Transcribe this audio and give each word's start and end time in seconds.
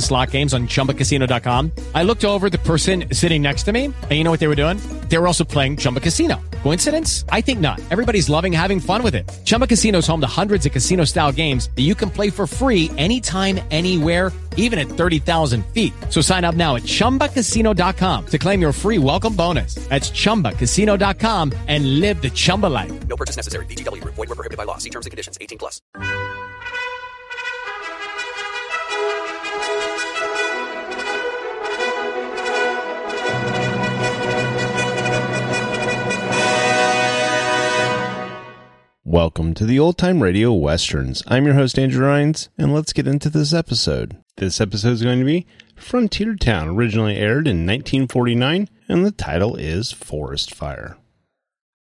slot 0.00 0.30
games 0.30 0.52
on 0.52 0.68
ChumbaCasino.com. 0.68 1.72
I 1.94 2.02
looked 2.02 2.26
over 2.26 2.50
the 2.50 2.58
person 2.58 3.06
sitting 3.12 3.40
next 3.40 3.62
to 3.62 3.72
me, 3.72 3.86
and 3.86 4.10
you 4.10 4.24
know 4.24 4.30
what 4.30 4.40
they 4.40 4.48
were 4.48 4.54
doing? 4.54 4.76
They 5.08 5.16
were 5.16 5.26
also 5.26 5.44
playing 5.44 5.78
Chumba 5.78 6.00
Casino. 6.00 6.40
Coincidence? 6.62 7.24
I 7.30 7.40
think 7.40 7.60
not. 7.60 7.80
Everybody's 7.90 8.28
loving 8.28 8.52
having 8.52 8.80
fun 8.80 9.02
with 9.02 9.14
it. 9.14 9.30
Chumba 9.44 9.66
Casino 9.66 9.98
is 9.98 10.06
home 10.06 10.20
to 10.20 10.26
hundreds 10.26 10.66
of 10.66 10.72
casino-style 10.72 11.32
games 11.32 11.70
that 11.76 11.82
you 11.82 11.94
can 11.94 12.10
play 12.10 12.30
for 12.30 12.46
free 12.46 12.90
anytime, 12.98 13.60
anywhere, 13.70 14.32
even 14.56 14.78
at 14.78 14.86
30,000 14.86 15.64
feet. 15.66 15.92
So 16.10 16.20
sign 16.20 16.44
up 16.44 16.54
now 16.54 16.76
at 16.76 16.82
ChumbaCasino.com 16.82 18.26
to 18.26 18.38
claim 18.38 18.60
your 18.60 18.72
free 18.72 18.98
welcome 18.98 19.36
bonus. 19.36 19.74
That's 19.74 20.10
ChumbaCasino.com 20.10 21.52
and 21.68 22.00
live 22.00 22.20
the 22.22 22.30
Chumba 22.30 22.66
life. 22.66 23.06
No 23.06 23.16
purchase 23.16 23.36
necessary. 23.36 23.66
Group. 23.66 24.14
Void 24.14 24.28
were 24.28 24.34
prohibited 24.34 24.58
by 24.58 24.64
law. 24.64 24.78
See 24.78 24.90
terms 24.90 25.06
and 25.06 25.10
conditions. 25.10 25.38
18 25.40 25.58
plus. 25.58 25.80
Welcome 39.14 39.54
to 39.54 39.64
the 39.64 39.78
Old 39.78 39.96
Time 39.96 40.24
Radio 40.24 40.52
Westerns. 40.52 41.22
I'm 41.28 41.44
your 41.44 41.54
host, 41.54 41.78
Andrew 41.78 42.04
Rhynes, 42.04 42.48
and 42.58 42.74
let's 42.74 42.92
get 42.92 43.06
into 43.06 43.30
this 43.30 43.54
episode. 43.54 44.16
This 44.38 44.60
episode 44.60 44.90
is 44.90 45.04
going 45.04 45.20
to 45.20 45.24
be 45.24 45.46
Frontier 45.76 46.34
Town, 46.34 46.70
originally 46.70 47.14
aired 47.14 47.46
in 47.46 47.64
1949, 47.64 48.68
and 48.88 49.06
the 49.06 49.12
title 49.12 49.54
is 49.54 49.92
Forest 49.92 50.52
Fire. 50.52 50.96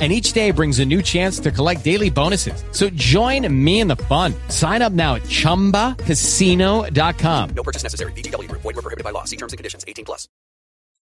And 0.00 0.12
each 0.12 0.32
day 0.32 0.52
brings 0.52 0.78
a 0.78 0.84
new 0.84 1.02
chance 1.02 1.40
to 1.40 1.50
collect 1.50 1.82
daily 1.82 2.10
bonuses. 2.10 2.62
So 2.70 2.88
join 2.90 3.52
me 3.52 3.80
in 3.80 3.88
the 3.88 3.96
fun. 3.96 4.32
Sign 4.48 4.80
up 4.80 4.92
now 4.92 5.16
at 5.16 5.22
chumbacasino.com. 5.22 7.50
No 7.50 7.62
purchase 7.64 7.82
necessary. 7.82 8.12
VGW 8.12 8.48
Group. 8.48 8.62
Void 8.62 8.76
were 8.76 8.82
prohibited 8.82 9.02
by 9.02 9.10
law. 9.10 9.24
See 9.24 9.36
terms 9.36 9.52
and 9.52 9.58
conditions. 9.58 9.84
18 9.88 10.04
plus. 10.04 10.28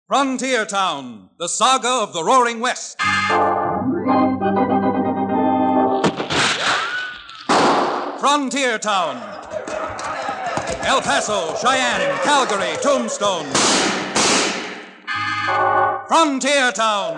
Frontier 0.08 0.68
Town, 0.68 1.32
the 1.40 1.48
saga 1.48 1.90
of 1.90 2.14
the 2.14 2.24
Roaring 2.24 2.60
West. 2.60 3.00
Frontier 8.20 8.78
Town. 8.78 9.16
El 10.86 11.02
Paso, 11.02 11.56
Cheyenne, 11.56 12.16
Calgary, 12.24 12.78
Tombstone. 12.84 13.48
Frontier 16.08 16.72
Town. 16.72 17.18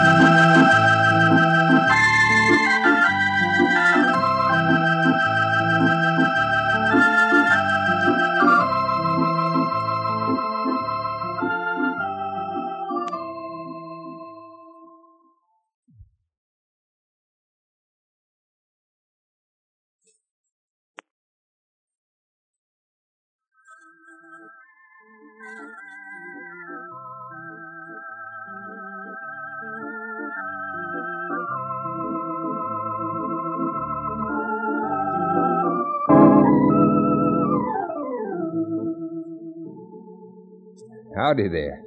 Howdy 41.31 41.47
there. 41.47 41.81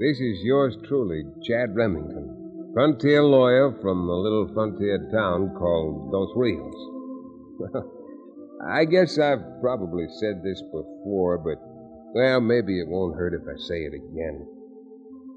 This 0.00 0.18
is 0.18 0.40
yours 0.42 0.74
truly, 0.88 1.22
Chad 1.42 1.76
Remington, 1.76 2.70
frontier 2.72 3.22
lawyer 3.22 3.76
from 3.82 4.08
a 4.08 4.16
little 4.16 4.48
frontier 4.54 5.10
town 5.12 5.54
called 5.58 6.10
Dos 6.10 6.32
Rios. 6.34 6.74
Well, 7.58 7.92
I 8.66 8.86
guess 8.86 9.18
I've 9.18 9.60
probably 9.60 10.06
said 10.18 10.42
this 10.42 10.62
before, 10.72 11.36
but, 11.36 11.58
well, 12.14 12.40
maybe 12.40 12.80
it 12.80 12.88
won't 12.88 13.18
hurt 13.18 13.34
if 13.34 13.42
I 13.42 13.60
say 13.60 13.82
it 13.82 13.92
again. 13.92 14.46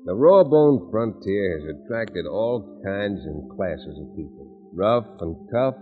The 0.06 0.16
raw-boned 0.16 0.90
frontier 0.90 1.59
has 1.59 1.75
attracted 1.75 2.25
all 2.25 2.81
kinds 2.85 3.19
and 3.25 3.51
classes 3.51 4.00
of 4.00 4.16
people, 4.16 4.47
rough 4.73 5.07
and 5.19 5.35
tough, 5.51 5.75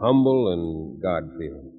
humble 0.00 0.54
and 0.54 1.02
God-fearing. 1.02 1.73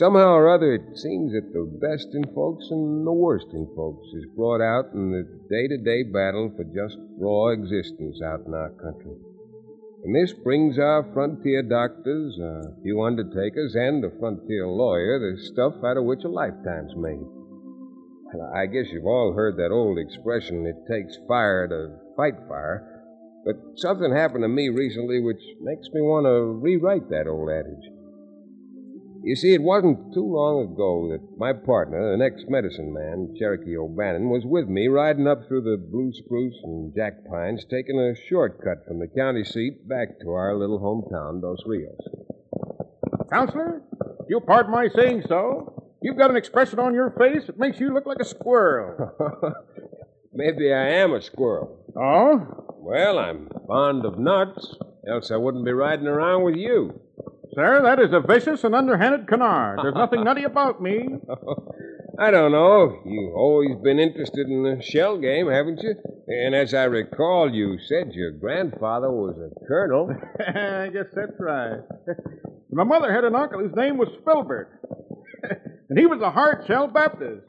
Somehow 0.00 0.32
or 0.32 0.48
other, 0.48 0.72
it 0.72 0.96
seems 0.96 1.34
that 1.34 1.52
the 1.52 1.68
best 1.76 2.08
in 2.14 2.24
folks 2.32 2.64
and 2.70 3.06
the 3.06 3.12
worst 3.12 3.48
in 3.52 3.68
folks 3.76 4.08
is 4.14 4.24
brought 4.34 4.62
out 4.62 4.94
in 4.94 5.12
the 5.12 5.28
day 5.52 5.68
to 5.68 5.76
day 5.76 6.04
battle 6.04 6.50
for 6.56 6.64
just 6.64 6.96
raw 7.18 7.48
existence 7.48 8.16
out 8.24 8.40
in 8.46 8.54
our 8.54 8.70
country. 8.80 9.12
And 10.02 10.16
this 10.16 10.32
brings 10.32 10.78
our 10.78 11.04
frontier 11.12 11.62
doctors, 11.62 12.38
a 12.38 12.80
few 12.82 13.02
undertakers, 13.02 13.74
and 13.74 14.02
a 14.02 14.10
frontier 14.18 14.66
lawyer 14.66 15.20
the 15.20 15.36
stuff 15.36 15.74
out 15.84 15.98
of 15.98 16.04
which 16.04 16.24
a 16.24 16.32
lifetime's 16.32 16.96
made. 16.96 17.28
I 18.56 18.64
guess 18.72 18.88
you've 18.90 19.04
all 19.04 19.34
heard 19.34 19.58
that 19.58 19.70
old 19.70 19.98
expression, 19.98 20.64
it 20.64 20.80
takes 20.90 21.18
fire 21.28 21.68
to 21.68 22.16
fight 22.16 22.40
fire. 22.48 23.04
But 23.44 23.76
something 23.76 24.10
happened 24.10 24.44
to 24.44 24.48
me 24.48 24.70
recently 24.70 25.20
which 25.20 25.44
makes 25.60 25.92
me 25.92 26.00
want 26.00 26.24
to 26.24 26.56
rewrite 26.56 27.10
that 27.10 27.28
old 27.28 27.50
adage. 27.50 27.99
You 29.22 29.36
see, 29.36 29.52
it 29.52 29.60
wasn't 29.60 30.14
too 30.14 30.24
long 30.24 30.72
ago 30.72 31.10
that 31.12 31.38
my 31.38 31.52
partner, 31.52 32.14
an 32.14 32.22
ex-medicine 32.22 32.92
man, 32.92 33.34
Cherokee 33.38 33.76
O'Bannon, 33.76 34.30
was 34.30 34.46
with 34.46 34.66
me 34.66 34.88
riding 34.88 35.26
up 35.26 35.46
through 35.46 35.60
the 35.60 35.76
blue 35.76 36.10
spruce 36.14 36.56
and 36.62 36.94
jack 36.96 37.26
pines, 37.30 37.66
taking 37.70 38.00
a 38.00 38.14
shortcut 38.28 38.86
from 38.88 38.98
the 38.98 39.06
county 39.06 39.44
seat 39.44 39.86
back 39.86 40.18
to 40.20 40.30
our 40.30 40.56
little 40.56 40.80
hometown, 40.80 41.42
Dos 41.42 41.62
Rios. 41.66 42.00
Counselor, 43.30 43.82
you'll 44.28 44.40
pardon 44.40 44.72
my 44.72 44.88
saying 44.88 45.24
so. 45.28 45.92
You've 46.02 46.16
got 46.16 46.30
an 46.30 46.36
expression 46.36 46.78
on 46.78 46.94
your 46.94 47.10
face 47.10 47.46
that 47.46 47.58
makes 47.58 47.78
you 47.78 47.92
look 47.92 48.06
like 48.06 48.20
a 48.20 48.24
squirrel. 48.24 49.12
Maybe 50.32 50.72
I 50.72 50.88
am 50.94 51.12
a 51.12 51.20
squirrel. 51.20 51.84
oh? 51.94 52.64
Well, 52.78 53.18
I'm 53.18 53.50
fond 53.66 54.06
of 54.06 54.18
nuts, 54.18 54.74
else 55.06 55.30
I 55.30 55.36
wouldn't 55.36 55.66
be 55.66 55.72
riding 55.72 56.06
around 56.06 56.44
with 56.44 56.56
you. 56.56 56.98
Sir, 57.54 57.82
that 57.82 57.98
is 58.00 58.12
a 58.12 58.20
vicious 58.20 58.62
and 58.64 58.74
underhanded 58.74 59.26
canard. 59.26 59.80
There's 59.82 59.94
nothing 59.94 60.22
nutty 60.22 60.44
about 60.44 60.80
me. 60.80 61.08
I 62.18 62.30
don't 62.30 62.52
know. 62.52 63.00
You've 63.04 63.34
always 63.34 63.76
been 63.82 63.98
interested 63.98 64.46
in 64.46 64.62
the 64.62 64.82
shell 64.82 65.18
game, 65.18 65.48
haven't 65.48 65.82
you? 65.82 65.94
And 66.28 66.54
as 66.54 66.74
I 66.74 66.84
recall, 66.84 67.50
you 67.52 67.78
said 67.88 68.12
your 68.12 68.30
grandfather 68.30 69.10
was 69.10 69.36
a 69.38 69.66
colonel. 69.66 70.10
I 70.38 70.90
guess 70.92 71.06
that's 71.12 71.32
right. 71.40 71.80
My 72.70 72.84
mother 72.84 73.12
had 73.12 73.24
an 73.24 73.34
uncle 73.34 73.60
whose 73.60 73.74
name 73.74 73.96
was 73.98 74.08
Filbert. 74.24 74.68
and 75.88 75.98
he 75.98 76.06
was 76.06 76.20
a 76.20 76.30
hard 76.30 76.64
shell 76.66 76.86
Baptist. 76.86 77.42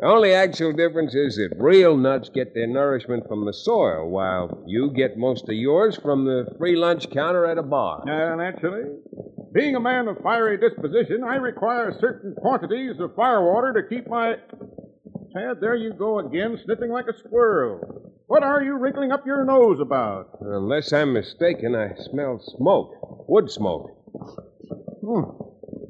The 0.00 0.06
only 0.06 0.32
actual 0.32 0.72
difference 0.72 1.14
is 1.14 1.36
that 1.36 1.58
real 1.58 1.94
nuts 1.94 2.30
get 2.30 2.54
their 2.54 2.66
nourishment 2.66 3.28
from 3.28 3.44
the 3.44 3.52
soil, 3.52 4.08
while 4.08 4.64
you 4.66 4.90
get 4.96 5.18
most 5.18 5.46
of 5.46 5.54
yours 5.54 5.94
from 5.94 6.24
the 6.24 6.46
free 6.56 6.74
lunch 6.74 7.10
counter 7.10 7.44
at 7.44 7.58
a 7.58 7.62
bar. 7.62 8.00
Uh, 8.08 8.34
naturally. 8.34 8.96
Being 9.52 9.76
a 9.76 9.80
man 9.80 10.08
of 10.08 10.16
fiery 10.22 10.56
disposition, 10.56 11.22
I 11.22 11.34
require 11.34 11.94
certain 12.00 12.34
quantities 12.34 12.98
of 12.98 13.14
firewater 13.14 13.74
to 13.74 13.88
keep 13.94 14.08
my. 14.08 14.36
Chad, 15.34 15.60
there 15.60 15.76
you 15.76 15.92
go 15.92 16.20
again, 16.20 16.58
sniffing 16.64 16.90
like 16.90 17.06
a 17.06 17.18
squirrel. 17.18 18.14
What 18.26 18.42
are 18.42 18.62
you 18.62 18.78
wrinkling 18.78 19.12
up 19.12 19.26
your 19.26 19.44
nose 19.44 19.80
about? 19.80 20.38
Unless 20.40 20.94
I'm 20.94 21.12
mistaken, 21.12 21.74
I 21.74 21.94
smell 22.10 22.40
smoke. 22.56 23.28
Wood 23.28 23.50
smoke. 23.50 23.90
Hmm. 25.04 25.28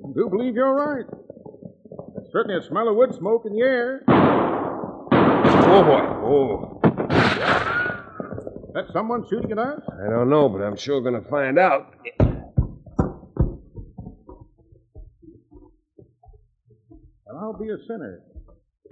I 0.04 0.12
do 0.16 0.28
believe 0.28 0.56
you're 0.56 0.74
right. 0.74 1.19
There's 2.32 2.44
certainly 2.44 2.64
a 2.64 2.68
smell 2.68 2.88
of 2.88 2.94
wood 2.94 3.12
smoke 3.14 3.42
in 3.44 3.54
the 3.54 3.60
air. 3.60 4.04
Oh, 4.08 5.82
boy. 5.82 6.00
Oh. 6.22 6.80
That 8.72 8.84
someone 8.92 9.24
shooting 9.28 9.50
at 9.50 9.58
us? 9.58 9.80
I 9.88 10.08
don't 10.10 10.30
know, 10.30 10.48
but 10.48 10.62
I'm 10.62 10.76
sure 10.76 11.00
going 11.00 11.20
to 11.20 11.28
find 11.28 11.58
out. 11.58 11.92
And 17.26 17.38
I'll 17.40 17.58
be 17.58 17.70
a 17.70 17.78
sinner. 17.88 18.20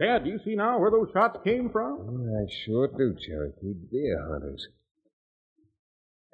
Dad, 0.00 0.24
do 0.24 0.30
you 0.30 0.40
see 0.44 0.56
now 0.56 0.80
where 0.80 0.90
those 0.90 1.10
shots 1.12 1.38
came 1.44 1.70
from? 1.70 1.98
Mm, 1.98 2.44
I 2.44 2.46
sure 2.64 2.88
do, 2.88 3.14
Cherokee. 3.24 3.74
Deer 3.90 4.28
hunters. 4.32 4.66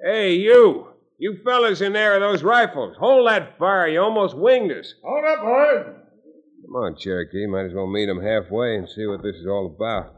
Hey, 0.03 0.33
you! 0.35 0.87
You 1.19 1.37
fellas 1.43 1.81
in 1.81 1.93
there 1.93 2.13
with 2.13 2.21
those 2.21 2.41
rifles. 2.41 2.97
Hold 2.99 3.27
that 3.27 3.59
fire. 3.59 3.87
You 3.87 4.01
almost 4.01 4.35
winged 4.35 4.71
us. 4.71 4.95
Hold 5.03 5.25
up, 5.25 5.41
boys. 5.43 6.04
Come 6.75 6.83
on, 6.83 6.97
Cherokee. 6.97 7.47
Might 7.47 7.67
as 7.67 7.73
well 7.73 7.87
meet 7.87 8.09
'em 8.09 8.19
halfway 8.19 8.75
and 8.75 8.89
see 8.89 9.07
what 9.07 9.23
this 9.23 9.37
is 9.37 9.47
all 9.47 9.67
about. 9.67 10.13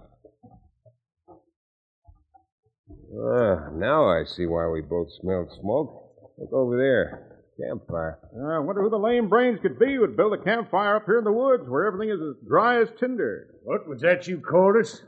Ah, 3.16 3.70
now 3.74 4.06
I 4.06 4.24
see 4.24 4.48
why 4.48 4.68
we 4.68 4.82
both 4.82 5.12
smelled 5.12 5.52
smoke. 5.52 6.16
Look 6.40 6.52
over 6.52 6.76
there. 6.76 7.44
Campfire. 7.62 8.18
I 8.44 8.58
wonder 8.58 8.82
who 8.82 8.90
the 8.90 8.98
lame 8.98 9.30
brains 9.30 9.60
could 9.60 9.78
be 9.78 9.94
who 9.94 10.02
would 10.02 10.18
build 10.18 10.34
a 10.34 10.44
campfire 10.44 10.96
up 10.96 11.06
here 11.06 11.20
in 11.20 11.26
the 11.26 11.32
woods 11.32 11.70
where 11.70 11.86
everything 11.86 12.10
is 12.10 12.22
as 12.22 12.48
dry 12.48 12.82
as 12.82 12.90
tinder. 12.98 13.54
What 13.64 13.88
was 13.88 14.02
that 14.02 14.28
you 14.28 14.40
called 14.40 14.78
us? 14.78 15.04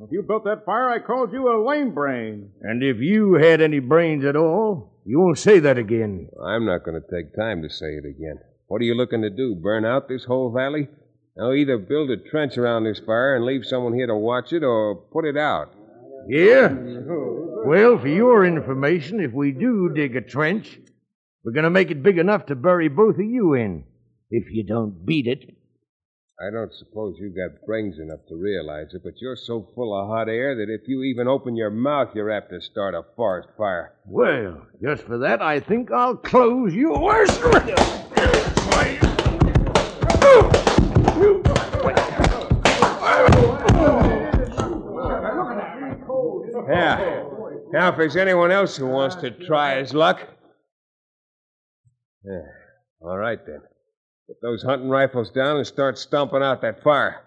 If 0.00 0.12
you 0.12 0.22
built 0.22 0.44
that 0.44 0.64
fire, 0.64 0.88
I 0.88 1.00
called 1.00 1.32
you 1.32 1.48
a 1.48 1.66
lame 1.66 1.94
brain. 1.94 2.52
And 2.60 2.80
if 2.80 2.98
you 2.98 3.34
had 3.34 3.60
any 3.60 3.80
brains 3.80 4.24
at 4.24 4.36
all, 4.36 5.00
you 5.04 5.18
won't 5.18 5.38
say 5.38 5.58
that 5.58 5.78
again. 5.78 6.28
I'm 6.40 6.64
not 6.64 6.84
going 6.84 7.00
to 7.02 7.10
take 7.10 7.34
time 7.34 7.60
to 7.62 7.68
say 7.68 7.96
it 7.96 8.04
again. 8.04 8.38
What 8.72 8.80
are 8.80 8.86
you 8.86 8.94
looking 8.94 9.20
to 9.20 9.28
do? 9.28 9.54
Burn 9.54 9.84
out 9.84 10.08
this 10.08 10.24
whole 10.24 10.50
valley? 10.50 10.88
Now, 11.36 11.52
either 11.52 11.76
build 11.76 12.08
a 12.08 12.16
trench 12.16 12.56
around 12.56 12.84
this 12.84 13.00
fire 13.00 13.36
and 13.36 13.44
leave 13.44 13.66
someone 13.66 13.92
here 13.92 14.06
to 14.06 14.16
watch 14.16 14.50
it, 14.54 14.64
or 14.64 14.94
put 14.94 15.26
it 15.26 15.36
out. 15.36 15.74
Yeah? 16.26 16.72
Well, 17.66 17.98
for 17.98 18.08
your 18.08 18.46
information, 18.46 19.20
if 19.20 19.30
we 19.30 19.52
do 19.52 19.92
dig 19.94 20.16
a 20.16 20.22
trench, 20.22 20.80
we're 21.44 21.52
going 21.52 21.64
to 21.64 21.70
make 21.70 21.90
it 21.90 22.02
big 22.02 22.16
enough 22.16 22.46
to 22.46 22.54
bury 22.54 22.88
both 22.88 23.16
of 23.16 23.26
you 23.26 23.52
in. 23.52 23.84
If 24.30 24.50
you 24.50 24.64
don't 24.64 25.04
beat 25.04 25.26
it. 25.26 25.54
I 26.40 26.50
don't 26.50 26.72
suppose 26.72 27.16
you've 27.18 27.36
got 27.36 27.66
brains 27.66 27.98
enough 27.98 28.20
to 28.30 28.36
realize 28.36 28.94
it, 28.94 29.02
but 29.04 29.20
you're 29.20 29.36
so 29.36 29.68
full 29.74 29.94
of 29.94 30.08
hot 30.08 30.30
air 30.30 30.56
that 30.56 30.72
if 30.72 30.88
you 30.88 31.02
even 31.02 31.28
open 31.28 31.56
your 31.56 31.68
mouth, 31.68 32.08
you're 32.14 32.30
apt 32.30 32.48
to 32.48 32.62
start 32.62 32.94
a 32.94 33.02
forest 33.16 33.50
fire. 33.58 33.92
Well, 34.06 34.66
just 34.82 35.02
for 35.02 35.18
that, 35.18 35.42
I 35.42 35.60
think 35.60 35.92
I'll 35.92 36.16
close 36.16 36.72
yours. 36.74 37.28
Yeah. 46.68 47.24
Now, 47.72 47.90
if 47.90 47.96
there's 47.96 48.16
anyone 48.16 48.50
else 48.50 48.76
who 48.76 48.86
wants 48.86 49.16
to 49.16 49.30
try 49.30 49.78
his 49.78 49.94
luck. 49.94 50.20
Yeah. 52.24 52.42
All 53.00 53.18
right, 53.18 53.38
then. 53.44 53.60
Put 54.28 54.36
those 54.42 54.62
hunting 54.62 54.88
rifles 54.88 55.30
down 55.30 55.56
and 55.56 55.66
start 55.66 55.98
stomping 55.98 56.42
out 56.42 56.62
that 56.62 56.82
fire. 56.82 57.22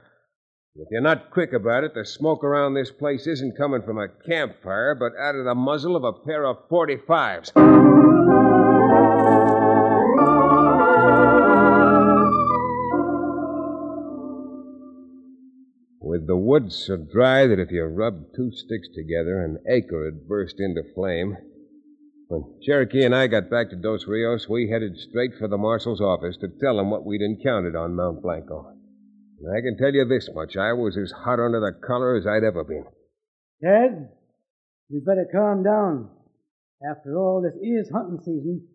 If 0.76 0.88
you're 0.92 1.02
not 1.02 1.32
quick 1.32 1.54
about 1.54 1.84
it, 1.84 1.94
the 1.94 2.06
smoke 2.06 2.44
around 2.44 2.74
this 2.74 2.92
place 2.92 3.28
isn't 3.28 3.58
coming 3.58 3.82
from 3.82 3.98
a 3.98 4.08
campfire, 4.28 4.96
but 4.96 5.14
out 5.20 5.36
of 5.36 5.46
the 5.46 5.56
muzzle 5.56 5.96
of 5.96 6.04
a 6.04 6.14
pair 6.26 6.46
of 6.46 6.68
45s. 6.70 8.65
The 16.28 16.36
wood's 16.36 16.76
so 16.76 16.98
dry 16.98 17.46
that 17.46 17.60
if 17.60 17.70
you 17.70 17.84
rubbed 17.84 18.34
two 18.36 18.50
sticks 18.52 18.88
together, 18.96 19.44
an 19.44 19.60
acre 19.70 20.06
would 20.06 20.28
burst 20.28 20.60
into 20.60 20.82
flame. 20.96 21.38
When 22.28 22.60
Cherokee 22.64 23.06
and 23.06 23.14
I 23.14 23.28
got 23.28 23.52
back 23.52 23.70
to 23.70 23.76
Dos 23.76 24.08
Rios, 24.08 24.50
we 24.50 24.68
headed 24.68 24.98
straight 24.98 25.36
for 25.38 25.48
the 25.48 25.60
marshal's 25.60 26.02
office 26.02 26.36
to 26.38 26.48
tell 26.48 26.80
him 26.80 26.90
what 26.90 27.06
we'd 27.06 27.22
encountered 27.22 27.76
on 27.76 27.96
Mount 27.96 28.24
Blanco. 28.24 28.74
And 29.40 29.56
I 29.56 29.62
can 29.62 29.78
tell 29.78 29.94
you 29.94 30.04
this 30.06 30.28
much 30.34 30.58
I 30.58 30.74
was 30.74 30.98
as 30.98 31.12
hot 31.12 31.40
under 31.40 31.60
the 31.60 31.74
collar 31.86 32.16
as 32.16 32.26
I'd 32.26 32.44
ever 32.44 32.64
been. 32.64 32.86
Chad, 33.62 34.10
you 34.90 35.02
better 35.06 35.28
calm 35.32 35.62
down. 35.62 36.10
After 36.90 37.16
all, 37.16 37.44
this 37.44 37.54
is 37.62 37.92
hunting 37.94 38.20
season, 38.22 38.68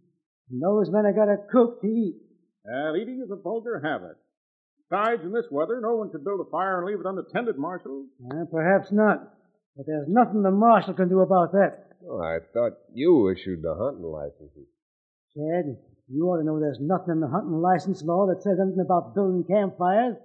and 0.50 0.62
those 0.62 0.88
men 0.88 1.04
have 1.04 1.16
got 1.16 1.24
to 1.24 1.38
cook 1.50 1.80
to 1.80 1.88
eat. 1.88 2.14
Well, 2.64 2.96
eating 2.96 3.20
is 3.24 3.30
a 3.32 3.42
vulgar 3.42 3.80
habit. 3.82 4.16
Besides, 4.90 5.22
in 5.22 5.32
this 5.32 5.46
weather, 5.52 5.80
no 5.80 5.94
one 5.94 6.10
could 6.10 6.24
build 6.24 6.40
a 6.40 6.50
fire 6.50 6.78
and 6.78 6.86
leave 6.86 6.98
it 6.98 7.06
unattended, 7.06 7.56
Marshal. 7.56 8.06
Uh, 8.28 8.44
perhaps 8.50 8.90
not, 8.90 9.34
but 9.76 9.86
there's 9.86 10.08
nothing 10.08 10.42
the 10.42 10.50
marshal 10.50 10.94
can 10.94 11.08
do 11.08 11.20
about 11.20 11.52
that. 11.52 11.90
Oh, 12.08 12.20
I 12.20 12.38
thought 12.52 12.72
you 12.92 13.30
issued 13.30 13.62
the 13.62 13.74
hunting 13.74 14.02
licenses. 14.02 14.66
Chad, 15.36 15.76
you 16.08 16.24
ought 16.26 16.38
to 16.38 16.44
know 16.44 16.58
there's 16.58 16.80
nothing 16.80 17.12
in 17.12 17.20
the 17.20 17.28
hunting 17.28 17.60
license 17.60 18.02
law 18.02 18.26
that 18.26 18.42
says 18.42 18.58
anything 18.60 18.82
about 18.84 19.14
building 19.14 19.44
campfires. 19.46 20.16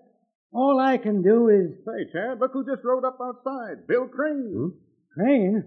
All 0.51 0.79
I 0.79 0.97
can 0.97 1.21
do 1.21 1.49
is. 1.49 1.77
Say, 1.85 2.11
Chad, 2.11 2.39
look 2.39 2.53
who 2.53 2.65
just 2.65 2.83
rode 2.83 3.05
up 3.05 3.19
outside. 3.21 3.85
Bill 3.87 4.07
Crane. 4.07 4.73
Crane? 5.13 5.63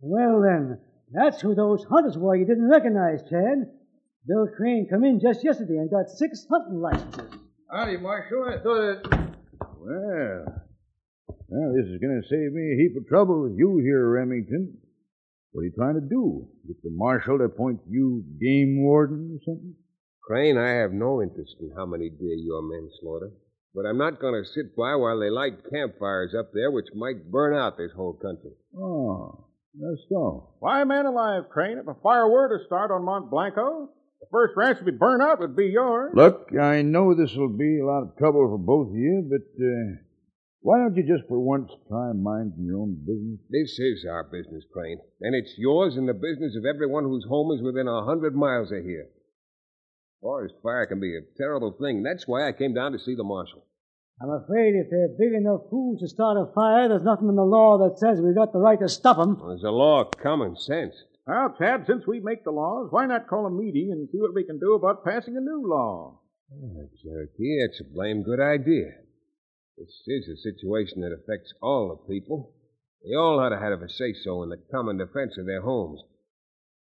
Well, 0.00 0.40
then, 0.40 0.78
that's 1.12 1.42
who 1.42 1.54
those 1.54 1.84
hunters 1.84 2.16
were 2.16 2.36
you 2.36 2.46
didn't 2.46 2.70
recognize, 2.70 3.20
Chad. 3.28 3.68
Bill 4.26 4.48
Crane 4.56 4.86
come 4.88 5.04
in 5.04 5.20
just 5.20 5.44
yesterday 5.44 5.76
and 5.76 5.90
got 5.90 6.08
six 6.08 6.46
hunting 6.48 6.80
licenses. 6.80 7.41
Howdy, 7.74 7.96
Marshal. 7.96 8.44
I 8.44 8.62
thought 8.62 8.90
it. 8.90 9.06
Well, 9.80 10.44
well, 11.48 11.72
this 11.72 11.86
is 11.88 12.00
going 12.02 12.20
to 12.20 12.28
save 12.28 12.52
me 12.52 12.68
a 12.68 12.76
heap 12.76 12.96
of 12.98 13.08
trouble 13.08 13.44
with 13.44 13.56
you 13.56 13.78
here, 13.78 14.10
Remington. 14.10 14.76
What 15.52 15.62
are 15.62 15.64
you 15.64 15.72
trying 15.74 15.94
to 15.94 16.06
do? 16.06 16.48
Get 16.66 16.82
the 16.82 16.90
marshal 16.92 17.38
to 17.38 17.44
appoint 17.44 17.80
you 17.88 18.24
game 18.38 18.82
warden 18.82 19.38
or 19.38 19.40
something? 19.46 19.74
Crane, 20.22 20.58
I 20.58 20.82
have 20.82 20.92
no 20.92 21.22
interest 21.22 21.56
in 21.60 21.70
how 21.74 21.86
many 21.86 22.10
deer 22.10 22.36
your 22.36 22.60
men 22.60 22.90
slaughter. 23.00 23.30
But 23.74 23.86
I'm 23.86 23.96
not 23.96 24.20
going 24.20 24.34
to 24.34 24.50
sit 24.50 24.76
by 24.76 24.94
while 24.96 25.18
they 25.18 25.30
light 25.30 25.64
campfires 25.72 26.34
up 26.38 26.50
there, 26.52 26.70
which 26.70 26.92
might 26.94 27.30
burn 27.30 27.56
out 27.56 27.78
this 27.78 27.92
whole 27.96 28.12
country. 28.12 28.52
Oh, 28.78 29.46
that's 29.80 30.02
so. 30.10 30.56
Why, 30.60 30.84
man 30.84 31.06
alive, 31.06 31.44
Crane, 31.50 31.78
if 31.78 31.88
a 31.88 31.94
fire 32.02 32.28
were 32.28 32.58
to 32.58 32.66
start 32.66 32.90
on 32.90 33.06
Mont 33.06 33.30
Blanco, 33.30 33.88
the 33.88 34.01
first 34.32 34.54
ranch 34.56 34.78
to 34.78 34.84
be 34.84 34.90
burned 34.90 35.22
out 35.22 35.38
would 35.38 35.54
be 35.54 35.66
yours. 35.66 36.10
Look, 36.14 36.48
I 36.58 36.82
know 36.82 37.14
this 37.14 37.34
will 37.36 37.56
be 37.56 37.78
a 37.78 37.86
lot 37.86 38.02
of 38.02 38.16
trouble 38.16 38.48
for 38.48 38.58
both 38.58 38.88
of 38.88 38.96
you, 38.96 39.28
but 39.30 39.46
uh, 39.62 40.02
why 40.62 40.78
don't 40.78 40.96
you 40.96 41.06
just 41.06 41.28
for 41.28 41.38
once 41.38 41.70
try 41.88 42.12
minding 42.12 42.64
your 42.64 42.80
own 42.80 42.96
business? 43.06 43.38
This 43.50 43.78
is 43.78 44.06
our 44.10 44.24
business, 44.24 44.64
Crane. 44.72 44.98
And 45.20 45.34
it's 45.36 45.54
yours 45.58 45.96
and 45.96 46.08
the 46.08 46.14
business 46.14 46.56
of 46.56 46.64
everyone 46.64 47.04
whose 47.04 47.26
home 47.28 47.52
is 47.54 47.62
within 47.62 47.86
a 47.86 48.04
hundred 48.04 48.34
miles 48.34 48.72
of 48.72 48.82
here. 48.82 49.06
Forest 50.20 50.54
fire 50.62 50.86
can 50.86 51.00
be 51.00 51.16
a 51.16 51.36
terrible 51.36 51.76
thing. 51.80 52.02
That's 52.02 52.26
why 52.26 52.48
I 52.48 52.52
came 52.52 52.74
down 52.74 52.92
to 52.92 52.98
see 52.98 53.14
the 53.14 53.24
marshal. 53.24 53.66
I'm 54.22 54.30
afraid 54.30 54.74
if 54.76 54.86
they're 54.88 55.08
big 55.18 55.34
enough 55.34 55.62
fools 55.68 55.98
to 56.00 56.06
start 56.06 56.38
a 56.38 56.46
fire, 56.54 56.88
there's 56.88 57.02
nothing 57.02 57.28
in 57.28 57.34
the 57.34 57.42
law 57.42 57.78
that 57.78 57.98
says 57.98 58.20
we've 58.20 58.36
got 58.36 58.52
the 58.52 58.60
right 58.60 58.78
to 58.78 58.88
stop 58.88 59.18
'em. 59.18 59.36
Well, 59.40 59.48
there's 59.48 59.64
a 59.64 59.70
law 59.70 60.02
of 60.02 60.12
common 60.12 60.54
sense. 60.54 60.94
Well, 61.26 61.54
Chad, 61.56 61.84
since 61.86 62.04
we 62.06 62.18
make 62.20 62.42
the 62.42 62.50
laws, 62.50 62.88
why 62.90 63.06
not 63.06 63.28
call 63.28 63.46
a 63.46 63.50
meeting 63.50 63.90
and 63.92 64.08
see 64.10 64.20
what 64.20 64.34
we 64.34 64.44
can 64.44 64.58
do 64.58 64.74
about 64.74 65.04
passing 65.04 65.36
a 65.36 65.40
new 65.40 65.62
law? 65.64 66.20
Yeah, 66.50 66.82
Cherokee, 67.02 67.62
it's 67.64 67.80
a 67.80 67.94
blame 67.94 68.24
good 68.24 68.40
idea. 68.40 68.90
This 69.78 70.02
is 70.06 70.28
a 70.28 70.36
situation 70.36 71.00
that 71.00 71.12
affects 71.12 71.54
all 71.62 71.88
the 71.88 72.12
people. 72.12 72.54
They 73.04 73.14
all 73.14 73.38
ought 73.38 73.50
to 73.50 73.58
have 73.58 73.82
a 73.82 73.88
say 73.88 74.12
so 74.24 74.42
in 74.42 74.50
the 74.50 74.60
common 74.72 74.98
defense 74.98 75.38
of 75.38 75.46
their 75.46 75.62
homes. 75.62 76.00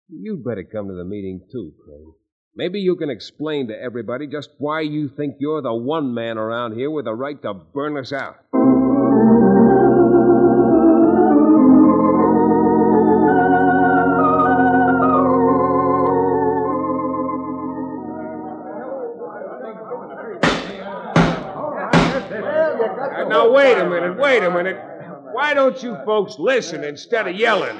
You'd 0.08 0.44
better 0.44 0.64
come 0.64 0.88
to 0.88 0.94
the 0.94 1.04
meeting, 1.04 1.46
too, 1.52 1.72
Crane. 1.84 2.14
Maybe 2.56 2.80
you 2.80 2.96
can 2.96 3.10
explain 3.10 3.68
to 3.68 3.80
everybody 3.80 4.26
just 4.26 4.50
why 4.58 4.80
you 4.80 5.08
think 5.08 5.36
you're 5.38 5.62
the 5.62 5.74
one 5.74 6.14
man 6.14 6.36
around 6.36 6.74
here 6.74 6.90
with 6.90 7.04
the 7.04 7.14
right 7.14 7.40
to 7.42 7.54
burn 7.54 7.96
us 7.96 8.12
out. 8.12 8.36
Minute, 24.10 24.22
wait 24.22 24.42
a 24.42 24.50
minute. 24.50 24.76
Why 25.32 25.54
don't 25.54 25.82
you 25.82 25.96
folks 26.04 26.38
listen 26.38 26.84
instead 26.84 27.28
of 27.28 27.34
yelling? 27.36 27.76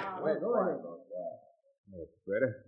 Better. 2.26 2.64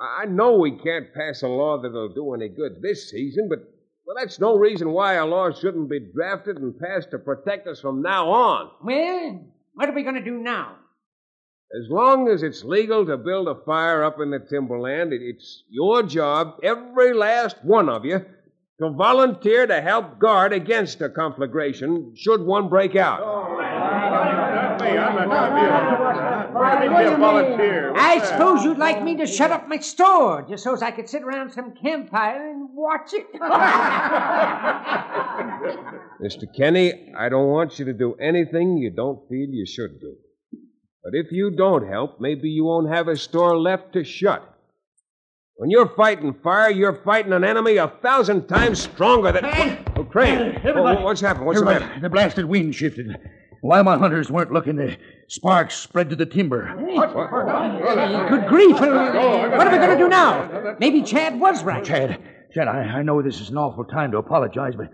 I 0.00 0.26
know 0.26 0.58
we 0.58 0.72
can't 0.72 1.12
pass 1.14 1.42
a 1.42 1.48
law 1.48 1.80
that'll 1.80 2.12
do 2.12 2.34
any 2.34 2.48
good 2.48 2.82
this 2.82 3.10
season, 3.10 3.48
but 3.48 3.60
well, 4.06 4.16
that's 4.18 4.38
no 4.38 4.56
reason 4.56 4.90
why 4.92 5.14
a 5.14 5.24
law 5.24 5.50
shouldn't 5.50 5.88
be 5.88 5.98
drafted 6.14 6.58
and 6.58 6.78
passed 6.78 7.10
to 7.12 7.18
protect 7.18 7.66
us 7.66 7.80
from 7.80 8.02
now 8.02 8.28
on. 8.28 8.70
Well, 8.84 9.46
what 9.74 9.88
are 9.88 9.92
we 9.94 10.02
going 10.02 10.14
to 10.16 10.22
do 10.24 10.38
now? 10.38 10.76
As 11.72 11.90
long 11.90 12.28
as 12.28 12.42
it's 12.42 12.62
legal 12.62 13.04
to 13.06 13.16
build 13.16 13.48
a 13.48 13.56
fire 13.64 14.04
up 14.04 14.20
in 14.20 14.30
the 14.30 14.38
timberland, 14.38 15.12
it- 15.12 15.22
it's 15.22 15.64
your 15.68 16.02
job, 16.02 16.60
every 16.62 17.12
last 17.14 17.56
one 17.64 17.88
of 17.88 18.04
you, 18.04 18.24
to 18.80 18.90
volunteer 18.90 19.66
to 19.66 19.80
help 19.80 20.18
guard 20.18 20.52
against 20.52 21.00
a 21.00 21.08
conflagration 21.08 22.12
should 22.14 22.42
one 22.42 22.68
break 22.68 22.94
out. 22.94 23.22
I 27.96 28.20
suppose 28.24 28.64
you'd 28.64 28.76
like 28.76 29.02
me 29.02 29.16
to 29.16 29.26
shut 29.26 29.50
up 29.50 29.66
my 29.68 29.78
store 29.78 30.44
just 30.48 30.64
so's 30.64 30.82
I 30.82 30.90
could 30.90 31.08
sit 31.08 31.22
around 31.22 31.52
some 31.52 31.74
campfire 31.74 32.50
and 32.50 32.68
watch 32.72 33.14
it. 33.14 33.32
Mr. 36.22 36.44
Kenny, 36.54 37.12
I 37.18 37.30
don't 37.30 37.48
want 37.48 37.78
you 37.78 37.86
to 37.86 37.94
do 37.94 38.14
anything 38.14 38.76
you 38.76 38.90
don't 38.90 39.26
feel 39.28 39.48
you 39.48 39.64
should 39.66 40.00
do. 40.00 40.16
But 41.02 41.14
if 41.14 41.30
you 41.30 41.50
don't 41.50 41.88
help, 41.88 42.20
maybe 42.20 42.48
you 42.48 42.64
won't 42.64 42.92
have 42.92 43.08
a 43.08 43.16
store 43.16 43.56
left 43.58 43.92
to 43.94 44.04
shut. 44.04 44.55
When 45.58 45.70
you're 45.70 45.88
fighting 45.88 46.34
fire, 46.42 46.70
you're 46.70 47.00
fighting 47.02 47.32
an 47.32 47.42
enemy 47.42 47.78
a 47.78 47.88
thousand 47.88 48.46
times 48.46 48.82
stronger 48.82 49.32
than. 49.32 49.44
Oh, 49.96 50.04
Crane! 50.04 50.60
Everybody- 50.62 50.98
Oh, 50.98 51.04
what's 51.04 51.22
happened? 51.22 51.46
What's 51.46 51.60
the 51.60 51.64
matter? 51.64 51.90
The 52.00 52.10
blasted 52.10 52.44
wind 52.44 52.74
shifted. 52.74 53.16
While 53.62 53.82
my 53.84 53.96
hunters 53.96 54.30
weren't 54.30 54.52
looking, 54.52 54.76
the 54.76 54.98
sparks 55.28 55.74
spread 55.76 56.10
to 56.10 56.16
the 56.16 56.26
timber. 56.26 56.66
what 56.76 57.10
Good 58.28 58.46
grief. 58.48 58.78
What 58.78 58.86
are 59.66 59.70
we 59.72 59.78
going 59.78 59.90
to 59.90 59.96
do 59.96 60.08
now? 60.10 60.76
Maybe 60.78 61.02
Chad 61.02 61.40
was 61.40 61.64
right. 61.64 61.82
Chad, 61.82 62.20
Chad, 62.52 62.68
I, 62.68 62.82
I 62.98 63.02
know 63.02 63.22
this 63.22 63.40
is 63.40 63.48
an 63.48 63.56
awful 63.56 63.84
time 63.84 64.10
to 64.12 64.18
apologize, 64.18 64.74
but 64.76 64.88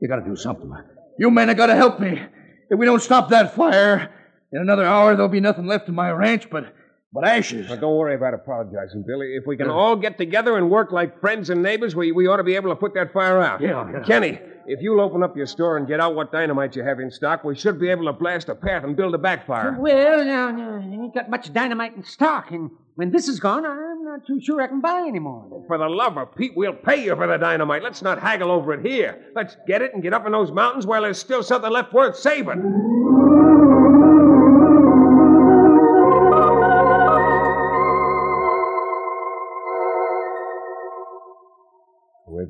you 0.00 0.08
gotta 0.08 0.24
do 0.24 0.36
something. 0.36 0.72
You 1.18 1.30
men 1.30 1.48
have 1.48 1.56
gotta 1.56 1.74
help 1.74 1.98
me. 1.98 2.22
If 2.70 2.78
we 2.78 2.86
don't 2.86 3.02
stop 3.02 3.30
that 3.30 3.54
fire, 3.54 4.10
in 4.52 4.60
another 4.60 4.84
hour 4.84 5.14
there'll 5.16 5.28
be 5.28 5.40
nothing 5.40 5.66
left 5.66 5.88
in 5.88 5.94
my 5.94 6.10
ranch 6.10 6.48
but 6.50 6.72
but 7.14 7.24
ashes. 7.24 7.68
Don't 7.68 7.96
worry 7.96 8.16
about 8.16 8.34
apologizing, 8.34 9.04
Billy. 9.06 9.36
If 9.36 9.46
we 9.46 9.56
can 9.56 9.70
all 9.70 9.94
get 9.94 10.18
together 10.18 10.58
and 10.58 10.68
work 10.68 10.90
like 10.90 11.20
friends 11.20 11.48
and 11.48 11.62
neighbors, 11.62 11.94
we, 11.94 12.10
we 12.10 12.26
ought 12.26 12.38
to 12.38 12.42
be 12.42 12.56
able 12.56 12.70
to 12.70 12.76
put 12.76 12.92
that 12.94 13.12
fire 13.12 13.40
out. 13.40 13.60
Yeah, 13.60 13.88
yeah. 13.88 14.02
Kenny, 14.02 14.40
if 14.66 14.82
you'll 14.82 15.00
open 15.00 15.22
up 15.22 15.36
your 15.36 15.46
store 15.46 15.76
and 15.76 15.86
get 15.86 16.00
out 16.00 16.16
what 16.16 16.32
dynamite 16.32 16.74
you 16.74 16.82
have 16.82 16.98
in 16.98 17.12
stock, 17.12 17.44
we 17.44 17.54
should 17.54 17.78
be 17.78 17.88
able 17.88 18.06
to 18.06 18.12
blast 18.12 18.48
a 18.48 18.54
path 18.56 18.82
and 18.82 18.96
build 18.96 19.14
a 19.14 19.18
backfire. 19.18 19.76
Well, 19.78 20.24
now, 20.24 20.50
now, 20.50 20.80
I 20.82 20.84
ain't 20.84 21.14
got 21.14 21.30
much 21.30 21.52
dynamite 21.52 21.94
in 21.94 22.02
stock, 22.02 22.50
and 22.50 22.70
when 22.96 23.12
this 23.12 23.28
is 23.28 23.38
gone, 23.38 23.64
I'm 23.64 24.04
not 24.04 24.26
too 24.26 24.40
sure 24.40 24.60
I 24.60 24.66
can 24.66 24.80
buy 24.80 25.04
any 25.06 25.20
more. 25.20 25.46
Oh, 25.52 25.64
for 25.68 25.78
the 25.78 25.88
love 25.88 26.18
of 26.18 26.34
Pete, 26.34 26.52
we'll 26.56 26.72
pay 26.72 27.04
you 27.04 27.14
for 27.14 27.28
the 27.28 27.36
dynamite. 27.36 27.84
Let's 27.84 28.02
not 28.02 28.20
haggle 28.20 28.50
over 28.50 28.72
it 28.74 28.84
here. 28.84 29.30
Let's 29.36 29.56
get 29.68 29.82
it 29.82 29.94
and 29.94 30.02
get 30.02 30.14
up 30.14 30.26
in 30.26 30.32
those 30.32 30.50
mountains 30.50 30.84
while 30.84 31.02
there's 31.02 31.18
still 31.18 31.44
something 31.44 31.70
left 31.70 31.92
worth 31.92 32.16
saving. 32.16 33.73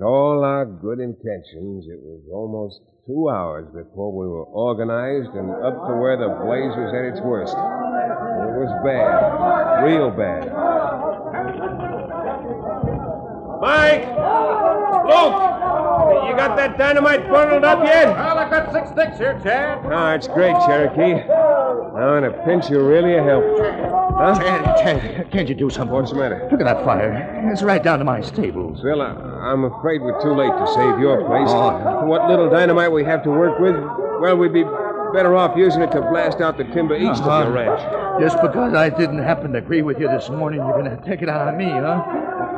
All 0.04 0.44
our 0.44 0.64
good 0.66 1.00
intentions, 1.00 1.86
it 1.88 1.98
was 2.00 2.20
almost 2.32 2.80
two 3.06 3.28
hours 3.28 3.66
before 3.74 4.12
we 4.12 4.26
were 4.26 4.44
organized 4.44 5.34
and 5.34 5.50
up 5.50 5.74
to 5.88 5.92
where 5.96 6.16
the 6.16 6.28
blaze 6.44 6.76
was 6.76 6.92
at 6.94 7.04
its 7.04 7.20
worst. 7.20 7.54
It 7.54 8.52
was 8.60 8.70
bad, 8.84 9.82
real 9.84 10.10
bad. 10.10 10.52
Mike! 13.60 14.04
Luke! 15.08 15.54
You 16.28 16.36
got 16.36 16.56
that 16.56 16.76
dynamite 16.78 17.28
bundled 17.28 17.64
up 17.64 17.84
yet? 17.84 18.08
Well, 18.08 18.38
I 18.38 18.48
got 18.50 18.72
six 18.72 18.90
sticks 18.90 19.18
here, 19.18 19.38
Chad. 19.42 19.80
Oh, 19.84 20.14
it's 20.14 20.28
great, 20.28 20.54
Cherokee. 20.66 21.24
Now, 21.94 22.16
in 22.16 22.24
a 22.24 22.32
pinch, 22.44 22.68
you're 22.70 22.86
really 22.86 23.14
a 23.16 23.22
help. 23.22 23.44
Huh? 24.16 24.34
Chad, 24.38 24.76
Chad, 24.78 25.30
can't 25.30 25.48
you 25.48 25.54
do 25.54 25.70
something? 25.70 25.94
What's 25.94 26.10
the 26.10 26.16
matter? 26.18 26.48
Look 26.50 26.60
at 26.60 26.64
that 26.64 26.84
fire. 26.84 27.12
It's 27.52 27.62
right 27.62 27.82
down 27.82 28.00
to 28.00 28.04
my 28.04 28.20
stables. 28.20 28.82
Well, 28.82 29.00
I, 29.00 29.10
I'm 29.10 29.64
afraid 29.64 30.02
we're 30.02 30.20
too 30.20 30.34
late 30.34 30.50
to 30.50 30.66
save 30.74 30.98
your 30.98 31.24
place. 31.26 31.48
Oh. 31.50 32.04
What 32.06 32.28
little 32.28 32.50
dynamite 32.50 32.90
we 32.90 33.04
have 33.04 33.22
to 33.24 33.30
work 33.30 33.58
with, 33.60 33.76
well, 34.20 34.36
we'd 34.36 34.52
be 34.52 34.64
better 35.12 35.36
off 35.36 35.56
using 35.56 35.82
it 35.82 35.92
to 35.92 36.00
blast 36.00 36.40
out 36.40 36.58
the 36.58 36.64
timber 36.64 36.96
east 36.96 37.22
Uh-huh. 37.22 37.30
of 37.42 37.44
your 37.44 37.54
ranch. 37.54 38.20
Just 38.20 38.40
because 38.42 38.74
I 38.74 38.88
didn't 38.90 39.18
happen 39.22 39.52
to 39.52 39.58
agree 39.58 39.82
with 39.82 40.00
you 40.00 40.08
this 40.08 40.28
morning, 40.30 40.60
you're 40.60 40.80
going 40.82 40.90
to 40.96 41.00
take 41.04 41.22
it 41.22 41.28
out 41.28 41.46
on 41.46 41.56
me, 41.56 41.66
huh? 41.70 42.02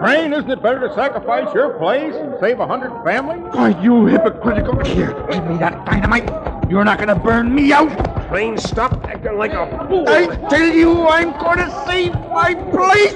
Crane, 0.00 0.32
isn't 0.32 0.50
it 0.50 0.62
better 0.62 0.80
to 0.88 0.94
sacrifice 0.94 1.52
your 1.54 1.76
place 1.78 2.14
and 2.14 2.34
save 2.40 2.60
a 2.60 2.66
hundred 2.66 2.90
families? 3.04 3.42
Why, 3.54 3.78
you 3.82 4.06
hypocritical. 4.06 4.82
Here, 4.84 5.12
give 5.30 5.46
me 5.46 5.56
that 5.58 5.84
dynamite. 5.86 6.70
You're 6.70 6.84
not 6.84 6.98
going 6.98 7.08
to 7.08 7.14
burn 7.16 7.54
me 7.54 7.72
out. 7.72 7.88
Crane, 8.28 8.58
stop 8.58 8.92
acting 8.92 9.05
like 9.34 9.52
a 9.52 9.66
fool. 9.88 10.04
I 10.08 10.26
tell 10.48 10.68
you, 10.68 11.06
I'm 11.06 11.32
going 11.38 11.58
to 11.58 11.84
save 11.86 12.12
my 12.30 12.54
place. 12.70 13.14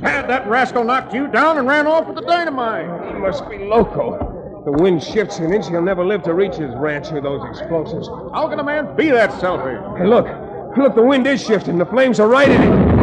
Chad, 0.00 0.28
that 0.30 0.46
rascal 0.46 0.84
knocked 0.84 1.12
you 1.12 1.26
down 1.28 1.58
and 1.58 1.66
ran 1.66 1.86
off 1.86 2.06
with 2.06 2.16
the 2.16 2.22
dynamite. 2.22 3.12
He 3.12 3.18
must 3.18 3.48
be 3.48 3.58
loco. 3.58 4.62
The 4.64 4.72
wind 4.72 5.02
shifts 5.02 5.38
an 5.38 5.52
inch, 5.52 5.68
he'll 5.68 5.82
never 5.82 6.04
live 6.04 6.22
to 6.24 6.34
reach 6.34 6.56
his 6.56 6.74
ranch 6.74 7.10
with 7.10 7.22
those 7.22 7.42
explosives. 7.48 8.08
How 8.32 8.48
can 8.48 8.58
a 8.58 8.64
man 8.64 8.94
be 8.96 9.08
that 9.10 9.32
selfish? 9.40 9.78
Hey, 9.96 10.06
look. 10.06 10.26
Look, 10.76 10.94
the 10.94 11.02
wind 11.02 11.26
is 11.26 11.42
shifting. 11.42 11.78
The 11.78 11.86
flames 11.86 12.20
are 12.20 12.28
right 12.28 12.48
in 12.48 12.62
it. 12.62 12.97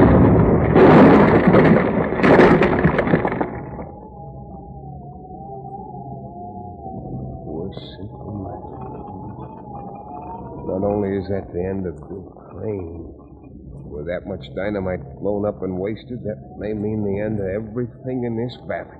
Not 10.67 10.83
only 10.83 11.17
is 11.17 11.27
that 11.29 11.53
the 11.53 11.63
end 11.63 11.85
of 11.85 11.95
Bill 11.95 12.33
Crane, 12.49 13.13
with 13.85 14.07
that 14.07 14.25
much 14.25 14.43
dynamite 14.55 15.19
blown 15.21 15.45
up 15.45 15.61
and 15.61 15.77
wasted, 15.77 16.23
that 16.23 16.55
may 16.57 16.73
mean 16.73 17.03
the 17.03 17.19
end 17.21 17.39
of 17.39 17.45
everything 17.45 18.23
in 18.23 18.35
this 18.35 18.57
valley. 18.67 18.97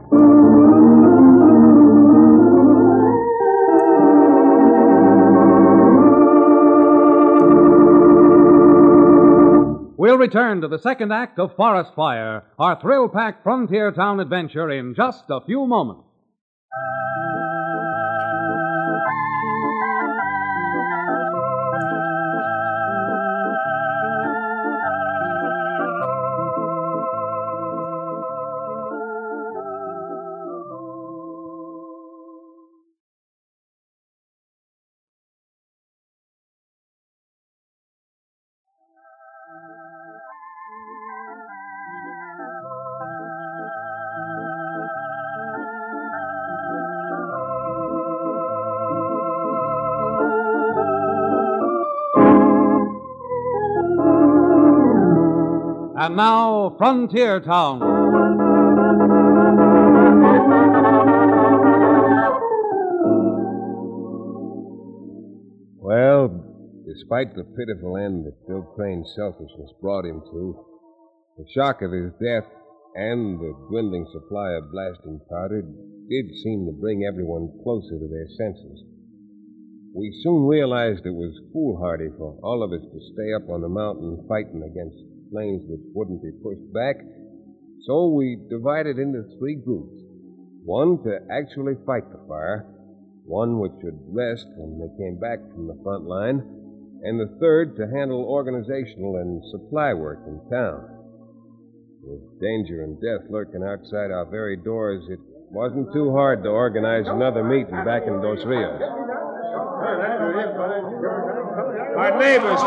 We'll 9.97 10.19
return 10.19 10.61
to 10.61 10.67
the 10.67 10.77
second 10.79 11.11
act 11.11 11.39
of 11.39 11.55
Forest 11.55 11.95
Fire, 11.95 12.43
our 12.59 12.79
thrill 12.79 13.09
packed 13.09 13.41
frontier 13.41 13.91
town 13.91 14.19
adventure, 14.19 14.69
in 14.69 14.93
just 14.93 15.23
a 15.29 15.41
few 15.41 15.65
moments. 15.65 16.04
And 56.05 56.17
now, 56.17 56.75
Frontier 56.77 57.39
Town. 57.39 57.79
Well, 65.81 66.29
despite 66.85 67.33
the 67.33 67.43
pitiful 67.57 67.97
end 67.97 68.27
that 68.27 68.47
Bill 68.47 68.61
Crane's 68.75 69.11
selfishness 69.15 69.71
brought 69.81 70.05
him 70.05 70.21
to, 70.21 70.65
the 71.39 71.45
shock 71.55 71.81
of 71.81 71.91
his 71.91 72.11
death 72.21 72.45
and 72.93 73.39
the 73.39 73.55
dwindling 73.71 74.05
supply 74.13 74.51
of 74.51 74.71
blasting 74.71 75.19
powder 75.27 75.63
did 76.07 76.29
seem 76.43 76.67
to 76.67 76.79
bring 76.79 77.03
everyone 77.03 77.49
closer 77.63 77.97
to 77.97 78.07
their 78.07 78.29
senses. 78.37 78.83
We 79.95 80.13
soon 80.21 80.45
realized 80.45 81.07
it 81.07 81.17
was 81.17 81.33
foolhardy 81.51 82.09
for 82.15 82.37
all 82.43 82.61
of 82.61 82.71
us 82.73 82.85
to 82.93 83.13
stay 83.15 83.33
up 83.33 83.49
on 83.49 83.61
the 83.61 83.69
mountain 83.69 84.23
fighting 84.29 84.61
against 84.61 85.14
flames 85.35 85.67
which 85.67 85.83
wouldn't 85.91 86.23
be 86.23 86.31
pushed 86.39 86.71
back, 86.71 86.95
so 87.83 88.07
we 88.07 88.39
divided 88.49 88.97
into 88.97 89.27
three 89.37 89.55
groups. 89.55 89.99
One 90.63 91.03
to 91.03 91.19
actually 91.29 91.75
fight 91.85 92.07
the 92.09 92.23
fire, 92.27 92.63
one 93.25 93.59
which 93.59 93.75
would 93.83 93.99
rest 94.07 94.47
when 94.55 94.79
they 94.79 94.89
came 94.95 95.19
back 95.19 95.43
from 95.51 95.67
the 95.67 95.77
front 95.83 96.05
line, 96.07 96.39
and 97.03 97.19
the 97.19 97.35
third 97.39 97.75
to 97.75 97.91
handle 97.91 98.23
organizational 98.23 99.17
and 99.17 99.43
supply 99.51 99.93
work 99.93 100.23
in 100.25 100.39
town. 100.49 100.87
With 102.01 102.39
danger 102.39 102.83
and 102.83 102.95
death 103.01 103.29
lurking 103.29 103.61
outside 103.61 104.15
our 104.15 104.25
very 104.31 104.55
doors, 104.55 105.03
it 105.09 105.19
wasn't 105.51 105.91
too 105.91 106.11
hard 106.11 106.43
to 106.43 106.49
organize 106.49 107.05
another 107.07 107.43
meeting 107.43 107.83
back 107.83 108.07
in 108.07 108.21
Dos 108.21 108.39
Rios. 108.45 108.81
Our 111.97 112.17
neighbors, 112.19 112.61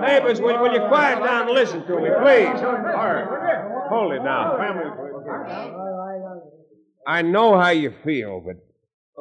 neighbors, 0.00 0.40
will, 0.40 0.60
will 0.62 0.72
you 0.72 0.86
quiet 0.88 1.22
down 1.22 1.48
and 1.48 1.54
listen 1.54 1.86
to 1.86 1.96
me, 1.96 2.08
please? 2.22 2.60
Hold 3.90 4.12
it 4.12 4.22
now. 4.22 4.56
I 7.06 7.22
know 7.22 7.58
how 7.58 7.70
you 7.70 7.92
feel, 8.04 8.40
but 8.40 8.56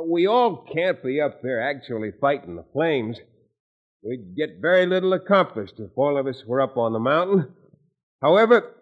we 0.07 0.27
all 0.27 0.65
can't 0.73 1.03
be 1.03 1.19
up 1.21 1.41
there 1.41 1.61
actually 1.61 2.11
fighting 2.21 2.55
the 2.55 2.65
flames. 2.73 3.19
We'd 4.03 4.35
get 4.37 4.61
very 4.61 4.85
little 4.85 5.13
accomplished 5.13 5.75
if 5.79 5.91
all 5.95 6.17
of 6.17 6.25
us 6.27 6.43
were 6.45 6.61
up 6.61 6.77
on 6.77 6.93
the 6.93 6.99
mountain. 6.99 7.53
However, 8.21 8.75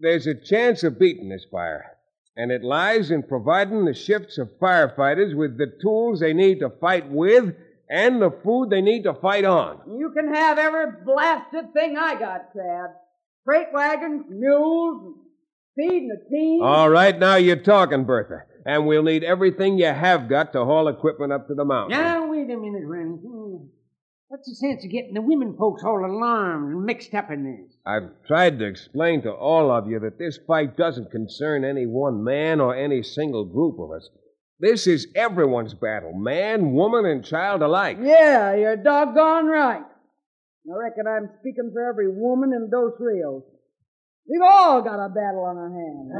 there's 0.00 0.26
a 0.26 0.34
chance 0.34 0.82
of 0.82 0.98
beating 0.98 1.28
this 1.28 1.46
fire, 1.50 1.96
and 2.36 2.50
it 2.50 2.64
lies 2.64 3.10
in 3.10 3.22
providing 3.22 3.84
the 3.84 3.94
shifts 3.94 4.38
of 4.38 4.58
firefighters 4.60 5.36
with 5.36 5.56
the 5.56 5.72
tools 5.80 6.20
they 6.20 6.32
need 6.32 6.60
to 6.60 6.70
fight 6.80 7.08
with 7.08 7.54
and 7.88 8.20
the 8.20 8.30
food 8.44 8.70
they 8.70 8.80
need 8.80 9.04
to 9.04 9.14
fight 9.14 9.44
on. 9.44 9.80
You 9.98 10.10
can 10.10 10.34
have 10.34 10.58
every 10.58 10.86
blasted 11.04 11.72
thing 11.72 11.96
I 11.96 12.18
got, 12.18 12.52
Chad. 12.52 12.90
Freight 13.44 13.68
wagons, 13.72 14.24
mules, 14.28 15.16
feeding 15.76 16.08
the 16.08 16.28
team. 16.28 16.62
All 16.62 16.90
right, 16.90 17.16
now 17.16 17.36
you're 17.36 17.56
talking, 17.56 18.04
Bertha. 18.04 18.42
And 18.64 18.86
we'll 18.86 19.04
need 19.04 19.22
everything 19.22 19.78
you 19.78 19.86
have 19.86 20.28
got 20.28 20.52
to 20.52 20.64
haul 20.64 20.88
equipment 20.88 21.32
up 21.32 21.46
to 21.46 21.54
the 21.54 21.64
mountain. 21.64 21.96
Now, 21.96 22.28
wait 22.28 22.50
a 22.50 22.56
minute, 22.56 22.82
Remington. 22.84 23.70
What's 24.28 24.48
the 24.48 24.56
sense 24.56 24.84
of 24.84 24.90
getting 24.90 25.14
the 25.14 25.22
women 25.22 25.56
folks 25.56 25.84
all 25.84 26.04
alarmed 26.04 26.72
and 26.72 26.84
mixed 26.84 27.14
up 27.14 27.30
in 27.30 27.44
this? 27.44 27.76
I've 27.86 28.10
tried 28.26 28.58
to 28.58 28.64
explain 28.64 29.22
to 29.22 29.30
all 29.30 29.70
of 29.70 29.88
you 29.88 30.00
that 30.00 30.18
this 30.18 30.36
fight 30.48 30.76
doesn't 30.76 31.12
concern 31.12 31.64
any 31.64 31.86
one 31.86 32.24
man 32.24 32.60
or 32.60 32.74
any 32.74 33.04
single 33.04 33.44
group 33.44 33.78
of 33.78 33.92
us. 33.92 34.08
This 34.58 34.86
is 34.86 35.08
everyone's 35.14 35.74
battle, 35.74 36.14
man, 36.14 36.72
woman, 36.72 37.04
and 37.04 37.22
child 37.22 37.60
alike. 37.60 37.98
Yeah, 38.00 38.54
you're 38.54 38.76
doggone 38.76 39.46
right. 39.46 39.82
I 39.82 40.76
reckon 40.76 41.06
I'm 41.06 41.28
speaking 41.40 41.70
for 41.74 41.86
every 41.86 42.08
woman 42.10 42.52
in 42.54 42.70
Dos 42.70 42.92
Rios. 42.98 43.42
We've 44.28 44.42
all 44.42 44.80
got 44.82 45.04
a 45.04 45.08
battle 45.10 45.44
on 45.44 45.56
our 45.58 45.70
hands. 45.70 46.10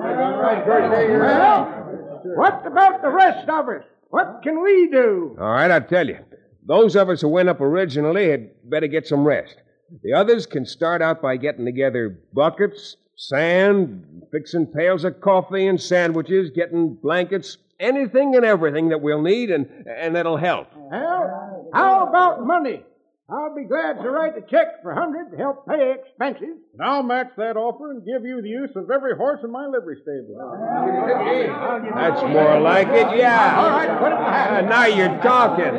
Well, 1.16 2.36
what 2.36 2.66
about 2.66 3.02
the 3.02 3.08
rest 3.08 3.48
of 3.48 3.68
us? 3.68 3.84
What 4.10 4.40
can 4.42 4.62
we 4.62 4.88
do? 4.92 5.34
All 5.40 5.52
right, 5.52 5.70
I'll 5.70 5.80
tell 5.80 6.06
you. 6.06 6.18
Those 6.66 6.94
of 6.94 7.08
us 7.08 7.22
who 7.22 7.28
went 7.28 7.48
up 7.48 7.60
originally 7.60 8.30
had 8.30 8.50
better 8.68 8.86
get 8.86 9.06
some 9.06 9.24
rest. 9.24 9.56
The 10.02 10.12
others 10.12 10.46
can 10.46 10.66
start 10.66 11.00
out 11.00 11.22
by 11.22 11.36
getting 11.36 11.64
together 11.64 12.20
buckets, 12.32 12.96
sand, 13.16 14.04
fixing 14.30 14.66
pails 14.66 15.04
of 15.04 15.20
coffee 15.20 15.66
and 15.66 15.80
sandwiches, 15.80 16.50
getting 16.50 16.98
blankets, 17.02 17.56
anything 17.78 18.34
and 18.36 18.44
everything 18.44 18.90
that 18.90 19.00
we'll 19.00 19.22
need 19.22 19.50
and, 19.50 19.66
and 19.86 20.16
that'll 20.16 20.36
help. 20.36 20.68
Well, 20.74 21.70
how 21.72 22.06
about 22.08 22.46
money? 22.46 22.82
I'll 23.28 23.56
be 23.56 23.64
glad 23.64 23.94
to 24.02 24.08
write 24.08 24.38
a 24.38 24.40
check 24.42 24.82
for 24.82 24.92
a 24.92 24.94
hundred 24.94 25.32
to 25.32 25.36
help 25.36 25.66
pay 25.66 25.94
expenses. 25.98 26.58
And 26.74 26.82
I'll 26.82 27.02
match 27.02 27.32
that 27.36 27.56
offer 27.56 27.90
and 27.90 28.04
give 28.04 28.24
you 28.24 28.40
the 28.40 28.48
use 28.48 28.70
of 28.76 28.88
every 28.88 29.16
horse 29.16 29.40
in 29.42 29.50
my 29.50 29.66
livery 29.66 29.96
stable. 30.00 30.38
That's 31.96 32.22
more 32.22 32.60
like 32.60 32.86
it, 32.86 33.18
yeah. 33.18 33.56
All 33.58 33.70
right, 33.70 33.98
put 33.98 34.12
it 34.12 34.16
in 34.16 34.22
the 34.22 34.30
hat. 34.30 34.64
Uh, 34.64 34.68
now 34.68 34.86
you're 34.86 35.20
talking. 35.22 35.74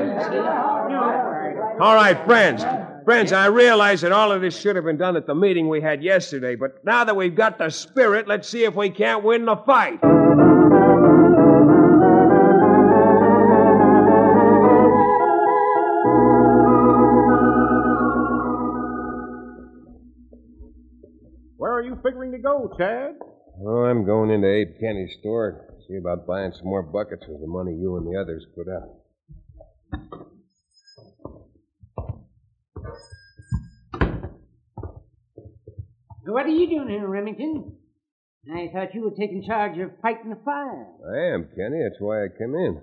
All 1.79 1.95
right, 1.95 2.21
friends. 2.25 2.65
Friends, 3.05 3.31
I 3.31 3.45
realize 3.45 4.01
that 4.01 4.11
all 4.11 4.33
of 4.33 4.41
this 4.41 4.59
should 4.59 4.75
have 4.75 4.83
been 4.83 4.97
done 4.97 5.15
at 5.15 5.25
the 5.25 5.35
meeting 5.35 5.69
we 5.69 5.79
had 5.79 6.03
yesterday, 6.03 6.55
but 6.55 6.83
now 6.83 7.05
that 7.05 7.15
we've 7.15 7.35
got 7.35 7.57
the 7.57 7.69
spirit, 7.69 8.27
let's 8.27 8.49
see 8.49 8.65
if 8.65 8.75
we 8.75 8.89
can't 8.89 9.23
win 9.23 9.45
the 9.45 9.55
fight. 9.55 10.01
You 21.97 22.03
figuring 22.03 22.31
to 22.31 22.37
go, 22.37 22.73
Chad? 22.77 23.15
Oh, 23.65 23.83
I'm 23.83 24.05
going 24.05 24.29
into 24.29 24.47
Abe 24.47 24.79
Kenny's 24.79 25.15
store. 25.19 25.65
To 25.69 25.87
see 25.87 25.97
about 25.97 26.27
buying 26.27 26.51
some 26.53 26.65
more 26.65 26.83
buckets 26.83 27.23
with 27.27 27.41
the 27.41 27.47
money 27.47 27.73
you 27.73 27.97
and 27.97 28.05
the 28.05 28.19
others 28.19 28.45
put 28.55 28.67
up. 28.67 29.03
What 36.25 36.45
are 36.45 36.49
you 36.49 36.67
doing 36.67 36.89
here, 36.89 37.07
Remington? 37.07 37.77
I 38.53 38.69
thought 38.73 38.93
you 38.93 39.01
were 39.01 39.11
taking 39.11 39.43
charge 39.45 39.77
of 39.79 39.91
fighting 40.01 40.29
the 40.29 40.39
fire. 40.43 40.87
I 41.09 41.33
am, 41.33 41.49
Kenny. 41.55 41.81
That's 41.83 41.99
why 41.99 42.23
I 42.23 42.27
came 42.37 42.53
in. 42.53 42.81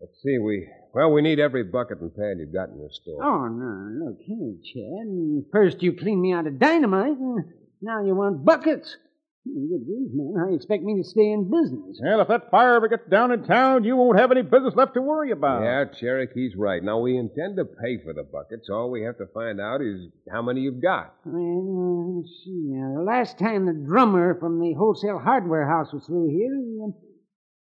Let's 0.00 0.14
see, 0.22 0.38
we 0.38 0.66
well, 0.94 1.12
we 1.12 1.22
need 1.22 1.38
every 1.38 1.64
bucket 1.64 2.00
and 2.00 2.14
pad 2.14 2.38
you've 2.38 2.54
got 2.54 2.70
in 2.70 2.78
your 2.78 2.90
store. 2.90 3.22
Oh, 3.22 3.48
no, 3.48 4.06
look 4.06 4.18
here, 4.20 4.54
Chad. 4.64 5.50
First 5.52 5.82
you 5.82 5.92
clean 5.92 6.20
me 6.20 6.32
out 6.32 6.46
of 6.46 6.58
dynamite, 6.58 7.18
and 7.18 7.44
now 7.82 8.04
you 8.04 8.14
want 8.14 8.44
buckets. 8.44 8.96
Good 9.44 9.86
grief, 9.86 10.10
man. 10.12 10.34
How 10.38 10.50
you 10.50 10.56
expect 10.56 10.82
me 10.82 11.00
to 11.00 11.08
stay 11.08 11.30
in 11.32 11.50
business? 11.50 11.98
Well, 12.02 12.20
if 12.20 12.28
that 12.28 12.50
fire 12.50 12.74
ever 12.74 12.88
gets 12.88 13.08
down 13.08 13.32
in 13.32 13.44
town, 13.44 13.82
you 13.84 13.96
won't 13.96 14.18
have 14.18 14.30
any 14.30 14.42
business 14.42 14.74
left 14.76 14.92
to 14.94 15.00
worry 15.00 15.30
about. 15.30 15.62
Yeah, 15.62 15.84
Cherokee's 15.98 16.54
right. 16.54 16.82
Now, 16.82 16.98
we 16.98 17.16
intend 17.16 17.56
to 17.56 17.64
pay 17.64 17.96
for 18.04 18.12
the 18.12 18.24
buckets. 18.24 18.68
All 18.70 18.90
we 18.90 19.02
have 19.04 19.16
to 19.18 19.26
find 19.32 19.58
out 19.58 19.80
is 19.80 20.10
how 20.30 20.42
many 20.42 20.60
you've 20.60 20.82
got. 20.82 21.14
Well, 21.24 22.18
let's 22.18 22.28
see. 22.44 22.60
Now, 22.66 22.98
the 22.98 23.04
last 23.04 23.38
time 23.38 23.64
the 23.64 23.72
drummer 23.72 24.34
from 24.38 24.60
the 24.60 24.74
wholesale 24.74 25.18
hardware 25.18 25.66
house 25.66 25.94
was 25.94 26.04
through 26.04 26.28
here, 26.28 26.84
um, 26.84 26.92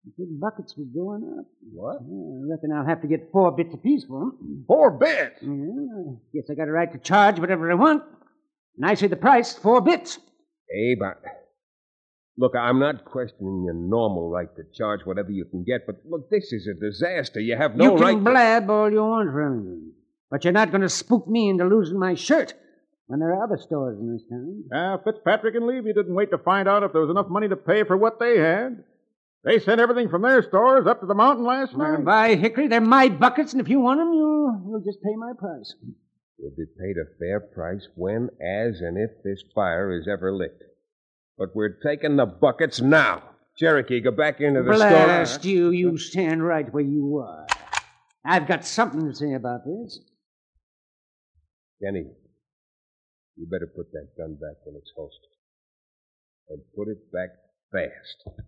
the 0.04 0.12
big 0.16 0.38
buckets 0.40 0.74
were 0.76 0.84
going 0.84 1.24
up. 1.38 1.46
What? 1.72 1.96
I 1.96 2.54
reckon 2.54 2.70
I'll 2.72 2.86
have 2.86 3.02
to 3.02 3.08
get 3.08 3.30
four 3.32 3.50
bits 3.50 3.74
apiece 3.74 4.04
for 4.04 4.20
them. 4.20 4.64
Four 4.68 4.92
bits? 4.92 5.40
Yeah, 5.42 5.48
I 5.50 6.14
guess 6.32 6.44
I 6.50 6.54
got 6.54 6.68
a 6.68 6.72
right 6.72 6.92
to 6.92 6.98
charge 6.98 7.40
whatever 7.40 7.68
I 7.70 7.74
want. 7.74 8.04
And 8.76 8.86
I 8.86 8.94
say 8.94 9.06
the 9.06 9.16
price, 9.16 9.52
four 9.54 9.80
bits. 9.80 10.18
Abe, 10.74 11.02
I... 11.02 11.12
Look, 12.36 12.54
I'm 12.56 12.80
not 12.80 13.04
questioning 13.04 13.62
your 13.64 13.74
normal 13.74 14.28
right 14.28 14.48
to 14.56 14.62
charge 14.76 15.00
whatever 15.04 15.30
you 15.30 15.44
can 15.44 15.62
get, 15.62 15.86
but 15.86 15.96
look, 16.04 16.28
this 16.30 16.52
is 16.52 16.66
a 16.66 16.74
disaster. 16.74 17.38
You 17.38 17.56
have 17.56 17.76
no 17.76 17.84
you 17.84 17.90
can 17.92 18.00
right 18.00 18.14
to... 18.14 18.20
blab 18.20 18.70
all 18.70 18.90
you 18.90 19.02
want, 19.04 19.30
Remington. 19.30 19.92
But 20.30 20.42
you're 20.42 20.52
not 20.52 20.70
going 20.72 20.80
to 20.80 20.88
spook 20.88 21.28
me 21.28 21.48
into 21.48 21.64
losing 21.64 21.98
my 22.00 22.14
shirt 22.14 22.54
when 23.06 23.20
there 23.20 23.32
are 23.34 23.44
other 23.44 23.56
stores 23.58 23.98
in 24.00 24.12
this 24.12 24.22
town. 24.28 24.64
Ah, 24.74 24.98
Fitzpatrick 25.04 25.54
and 25.54 25.66
Levy 25.66 25.92
didn't 25.92 26.14
wait 26.14 26.30
to 26.32 26.38
find 26.38 26.68
out 26.68 26.82
if 26.82 26.90
there 26.90 27.02
was 27.02 27.10
enough 27.10 27.28
money 27.28 27.48
to 27.48 27.56
pay 27.56 27.84
for 27.84 27.96
what 27.96 28.18
they 28.18 28.38
had. 28.38 28.82
They 29.44 29.60
sent 29.60 29.80
everything 29.80 30.08
from 30.08 30.22
their 30.22 30.42
stores 30.42 30.86
up 30.88 31.00
to 31.00 31.06
the 31.06 31.14
mountain 31.14 31.44
last 31.44 31.76
Well, 31.76 31.98
night. 31.98 32.04
by 32.04 32.34
Hickory, 32.34 32.66
they're 32.66 32.80
my 32.80 33.10
buckets, 33.10 33.52
and 33.52 33.60
if 33.60 33.68
you 33.68 33.78
want 33.78 34.00
them, 34.00 34.12
you'll, 34.12 34.60
you'll 34.66 34.82
just 34.84 35.02
pay 35.04 35.14
my 35.16 35.32
price. 35.38 35.74
You'll 36.38 36.50
be 36.56 36.66
paid 36.66 36.96
a 36.96 37.06
fair 37.18 37.40
price 37.40 37.86
when, 37.94 38.28
as, 38.40 38.80
and 38.80 38.98
if 38.98 39.22
this 39.22 39.42
fire 39.54 39.92
is 39.92 40.08
ever 40.08 40.32
lit. 40.32 40.58
But 41.38 41.54
we're 41.54 41.78
taking 41.84 42.16
the 42.16 42.26
buckets 42.26 42.80
now. 42.80 43.22
Cherokee, 43.56 44.00
go 44.00 44.10
back 44.10 44.40
into 44.40 44.62
the 44.62 44.72
Blast 44.72 45.34
store. 45.34 45.50
you, 45.50 45.70
you 45.70 45.96
stand 45.96 46.44
right 46.44 46.72
where 46.72 46.82
you 46.82 47.18
are. 47.18 47.46
I've 48.24 48.48
got 48.48 48.64
something 48.64 49.06
to 49.08 49.14
say 49.14 49.34
about 49.34 49.60
this. 49.64 50.00
Kenny, 51.82 52.06
you 53.36 53.46
better 53.50 53.66
put 53.66 53.92
that 53.92 54.08
gun 54.16 54.34
back 54.34 54.56
in 54.66 54.74
its 54.76 54.90
holster. 54.96 55.28
And 56.48 56.60
put 56.76 56.88
it 56.88 57.12
back 57.12 57.30
fast. 57.72 58.38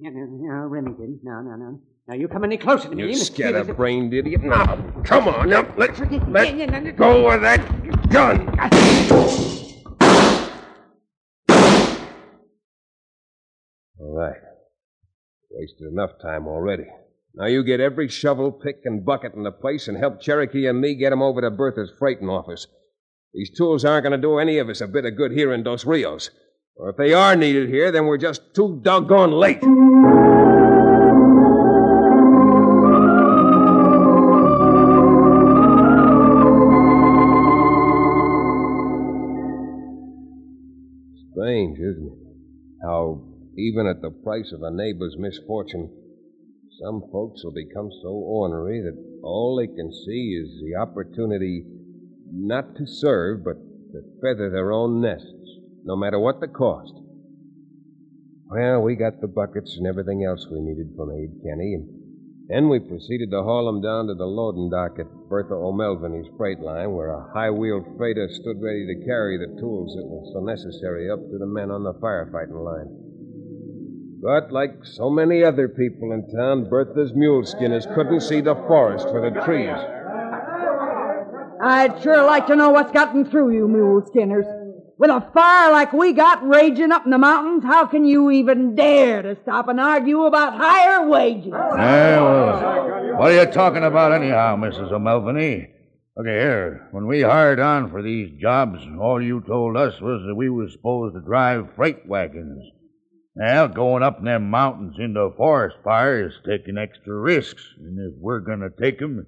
Now, 0.00 0.10
now, 0.12 0.66
Remington, 0.66 1.20
now, 1.22 1.40
now, 1.40 1.56
now. 1.56 1.80
Now, 2.08 2.14
you 2.14 2.26
come 2.26 2.42
any 2.42 2.56
closer 2.56 2.88
to 2.88 2.94
me. 2.96 3.08
You 3.08 3.14
scatterbrained 3.14 4.14
idiot. 4.14 4.42
Now, 4.42 4.76
come 5.04 5.28
on. 5.28 5.50
Now, 5.50 5.70
let, 5.76 5.98
let 6.30 6.96
go 6.96 7.30
of 7.30 7.42
that 7.42 8.08
gun. 8.08 8.48
All 14.00 14.16
right. 14.16 14.40
Wasted 15.50 15.92
enough 15.92 16.12
time 16.22 16.46
already. 16.46 16.86
Now 17.34 17.44
you 17.44 17.62
get 17.62 17.78
every 17.78 18.08
shovel, 18.08 18.52
pick, 18.52 18.80
and 18.84 19.04
bucket 19.04 19.34
in 19.34 19.42
the 19.42 19.52
place 19.52 19.86
and 19.86 19.98
help 19.98 20.22
Cherokee 20.22 20.66
and 20.66 20.80
me 20.80 20.94
get 20.94 21.12
'em 21.12 21.20
over 21.20 21.42
to 21.42 21.50
Bertha's 21.50 21.92
freighting 21.98 22.30
office. 22.30 22.66
These 23.34 23.50
tools 23.50 23.84
aren't 23.84 24.04
going 24.04 24.18
to 24.18 24.18
do 24.18 24.38
any 24.38 24.56
of 24.58 24.70
us 24.70 24.80
a 24.80 24.88
bit 24.88 25.04
of 25.04 25.14
good 25.14 25.32
here 25.32 25.52
in 25.52 25.62
Dos 25.62 25.84
Rios. 25.84 26.30
Or 26.74 26.88
if 26.88 26.96
they 26.96 27.12
are 27.12 27.36
needed 27.36 27.68
here, 27.68 27.92
then 27.92 28.06
we're 28.06 28.16
just 28.16 28.54
too 28.54 28.80
doggone 28.82 29.32
late. 29.32 29.62
Even 43.58 43.88
at 43.88 44.00
the 44.00 44.10
price 44.10 44.52
of 44.52 44.62
a 44.62 44.70
neighbor's 44.70 45.16
misfortune, 45.18 45.90
some 46.80 47.02
folks 47.10 47.42
will 47.42 47.52
become 47.52 47.90
so 48.02 48.10
ornery 48.10 48.80
that 48.80 48.96
all 49.24 49.56
they 49.56 49.66
can 49.66 49.92
see 49.92 50.38
is 50.40 50.62
the 50.62 50.76
opportunity 50.78 51.64
not 52.30 52.76
to 52.76 52.86
serve, 52.86 53.42
but 53.42 53.56
to 53.90 54.00
feather 54.22 54.48
their 54.48 54.70
own 54.70 55.00
nests, 55.00 55.58
no 55.82 55.96
matter 55.96 56.20
what 56.20 56.38
the 56.38 56.46
cost. 56.46 56.94
Well, 58.46 58.80
we 58.82 58.94
got 58.94 59.20
the 59.20 59.26
buckets 59.26 59.76
and 59.76 59.88
everything 59.88 60.24
else 60.24 60.46
we 60.48 60.60
needed 60.60 60.94
from 60.96 61.10
Abe 61.10 61.42
Kenny, 61.42 61.74
and 61.74 61.88
then 62.46 62.68
we 62.68 62.78
proceeded 62.78 63.30
to 63.32 63.42
haul 63.42 63.68
'em 63.68 63.80
down 63.80 64.06
to 64.06 64.14
the 64.14 64.26
loading 64.26 64.70
dock 64.70 65.00
at 65.00 65.28
Bertha 65.28 65.54
O'Melveny's 65.54 66.28
freight 66.36 66.60
line, 66.60 66.94
where 66.94 67.10
a 67.10 67.32
high-wheeled 67.32 67.96
freighter 67.96 68.28
stood 68.28 68.62
ready 68.62 68.86
to 68.86 69.04
carry 69.04 69.36
the 69.36 69.60
tools 69.60 69.96
that 69.96 70.06
were 70.06 70.24
so 70.32 70.44
necessary 70.44 71.10
up 71.10 71.18
to 71.28 71.38
the 71.38 71.46
men 71.46 71.72
on 71.72 71.82
the 71.82 71.94
firefighting 71.94 72.64
line. 72.64 73.07
But 74.20 74.50
like 74.50 74.84
so 74.84 75.10
many 75.10 75.44
other 75.44 75.68
people 75.68 76.12
in 76.12 76.28
town, 76.34 76.68
Bertha's 76.68 77.12
mule 77.14 77.44
skinners 77.44 77.86
couldn't 77.94 78.20
see 78.22 78.40
the 78.40 78.54
forest 78.54 79.08
for 79.08 79.20
the 79.20 79.40
trees. 79.42 79.76
I'd 81.60 82.02
sure 82.02 82.24
like 82.24 82.46
to 82.48 82.56
know 82.56 82.70
what's 82.70 82.92
gotten 82.92 83.24
through 83.24 83.52
you, 83.52 83.68
mule 83.68 84.04
skinners. 84.06 84.46
With 84.98 85.10
a 85.10 85.20
fire 85.32 85.70
like 85.70 85.92
we 85.92 86.12
got 86.12 86.46
raging 86.46 86.90
up 86.90 87.04
in 87.04 87.12
the 87.12 87.18
mountains, 87.18 87.62
how 87.62 87.86
can 87.86 88.04
you 88.04 88.32
even 88.32 88.74
dare 88.74 89.22
to 89.22 89.36
stop 89.42 89.68
and 89.68 89.78
argue 89.78 90.24
about 90.24 90.56
higher 90.56 91.08
wages? 91.08 91.52
Well, 91.52 93.16
what 93.18 93.30
are 93.30 93.44
you 93.44 93.46
talking 93.52 93.84
about 93.84 94.12
anyhow, 94.12 94.56
Mrs. 94.56 94.90
O'Melveny? 94.90 95.68
Look 96.16 96.26
here, 96.26 96.88
when 96.90 97.06
we 97.06 97.20
hired 97.20 97.60
on 97.60 97.90
for 97.90 98.02
these 98.02 98.40
jobs, 98.40 98.80
all 99.00 99.22
you 99.22 99.40
told 99.46 99.76
us 99.76 100.00
was 100.00 100.24
that 100.26 100.34
we 100.34 100.48
were 100.48 100.68
supposed 100.68 101.14
to 101.14 101.20
drive 101.20 101.68
freight 101.76 102.04
wagons. 102.08 102.68
Well, 103.38 103.68
going 103.68 104.02
up 104.02 104.22
them 104.22 104.50
mountains 104.50 104.96
into 104.98 105.20
a 105.20 105.36
forest 105.36 105.76
fires 105.84 106.34
taking 106.44 106.76
extra 106.76 107.14
risks, 107.14 107.62
and 107.78 107.96
if 108.00 108.18
we're 108.18 108.40
going 108.40 108.60
to 108.60 108.70
take 108.70 109.00
'em, 109.00 109.24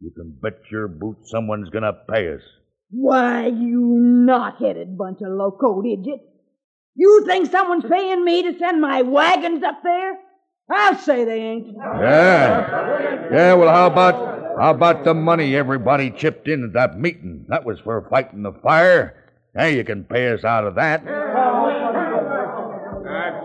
you 0.00 0.10
can 0.10 0.36
bet 0.42 0.58
your 0.70 0.86
boots 0.86 1.30
someone's 1.30 1.70
going 1.70 1.84
to 1.84 1.96
pay 2.10 2.34
us. 2.34 2.42
Why, 2.90 3.46
you 3.46 3.80
knot-headed 3.80 4.98
bunch 4.98 5.22
of 5.22 5.32
locoed 5.32 5.86
idiots. 5.86 6.24
You 6.94 7.24
think 7.24 7.50
someone's 7.50 7.86
paying 7.86 8.22
me 8.22 8.42
to 8.42 8.58
send 8.58 8.82
my 8.82 9.00
wagons 9.00 9.62
up 9.64 9.82
there? 9.82 10.18
I'll 10.70 10.96
say 10.96 11.24
they 11.24 11.40
ain't. 11.40 11.68
Yeah. 11.76 13.28
Yeah, 13.32 13.54
well, 13.54 13.74
how 13.74 13.86
about 13.86 14.58
how 14.58 14.70
about 14.70 15.04
the 15.04 15.14
money 15.14 15.56
everybody 15.56 16.10
chipped 16.10 16.48
in 16.48 16.64
at 16.64 16.74
that 16.74 16.98
meeting? 16.98 17.46
That 17.48 17.64
was 17.64 17.80
for 17.80 18.06
fighting 18.10 18.42
the 18.42 18.52
fire. 18.62 19.14
Now 19.54 19.66
you 19.66 19.84
can 19.84 20.04
pay 20.04 20.28
us 20.32 20.44
out 20.44 20.66
of 20.66 20.74
that. 20.76 21.02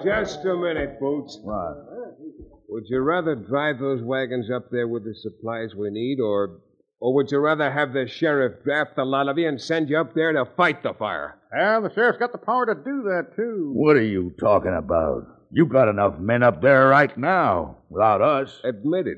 Just 0.03 0.45
a 0.45 0.55
minute, 0.55 0.99
Boots. 0.99 1.39
What? 1.41 1.85
Would 2.69 2.83
you 2.87 2.99
rather 2.99 3.35
drive 3.35 3.79
those 3.79 4.01
wagons 4.01 4.49
up 4.51 4.69
there 4.71 4.87
with 4.87 5.03
the 5.03 5.15
supplies 5.15 5.73
we 5.75 5.89
need, 5.89 6.19
or 6.19 6.61
or 6.99 7.13
would 7.15 7.31
you 7.31 7.39
rather 7.39 7.71
have 7.71 7.93
the 7.93 8.07
sheriff 8.07 8.63
draft 8.63 8.97
a 8.97 9.05
lot 9.05 9.29
of 9.29 9.37
you 9.37 9.47
and 9.47 9.59
send 9.59 9.89
you 9.89 9.97
up 9.97 10.13
there 10.13 10.33
to 10.33 10.45
fight 10.57 10.83
the 10.83 10.93
fire? 10.93 11.39
Yeah, 11.55 11.79
the 11.79 11.93
sheriff's 11.93 12.19
got 12.19 12.31
the 12.31 12.37
power 12.37 12.65
to 12.65 12.75
do 12.75 13.03
that, 13.03 13.35
too. 13.35 13.71
What 13.73 13.95
are 13.95 14.03
you 14.03 14.33
talking 14.39 14.75
about? 14.75 15.23
You 15.51 15.65
got 15.65 15.87
enough 15.87 16.19
men 16.19 16.43
up 16.43 16.61
there 16.61 16.89
right 16.89 17.17
now, 17.17 17.77
without 17.89 18.21
us. 18.21 18.59
Admitted. 18.63 19.17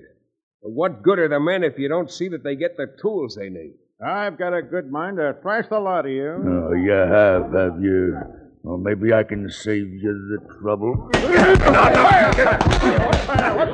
But 0.61 0.71
what 0.71 1.01
good 1.01 1.19
are 1.19 1.27
the 1.27 1.39
men 1.39 1.63
if 1.63 1.77
you 1.79 1.89
don't 1.89 2.11
see 2.11 2.29
that 2.29 2.43
they 2.43 2.55
get 2.55 2.77
the 2.77 2.95
tools 3.01 3.35
they 3.35 3.49
need? 3.49 3.73
I've 4.05 4.37
got 4.37 4.53
a 4.53 4.61
good 4.61 4.91
mind 4.91 5.17
to 5.17 5.35
thrash 5.41 5.65
the 5.69 5.79
lot 5.79 6.05
of 6.05 6.11
you. 6.11 6.31
Oh, 6.31 6.73
you 6.73 6.91
have, 6.91 7.51
have 7.51 7.81
you? 7.81 8.17
Well, 8.63 8.78
maybe 8.78 9.12
I 9.12 9.24
can 9.24 9.50
save 9.50 9.88
you 9.91 10.13
the 10.30 10.38
trouble. 10.60 11.10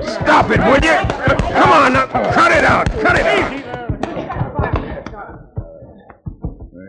Stop 0.03 0.49
it, 0.51 0.59
would 0.65 0.83
you? 0.83 0.97
Come 1.53 1.69
on, 1.71 1.93
now, 1.93 2.07
cut 2.07 2.51
it 2.53 2.63
out. 2.63 2.89
Cut 2.91 3.17
it 3.17 3.25
out. 3.25 3.67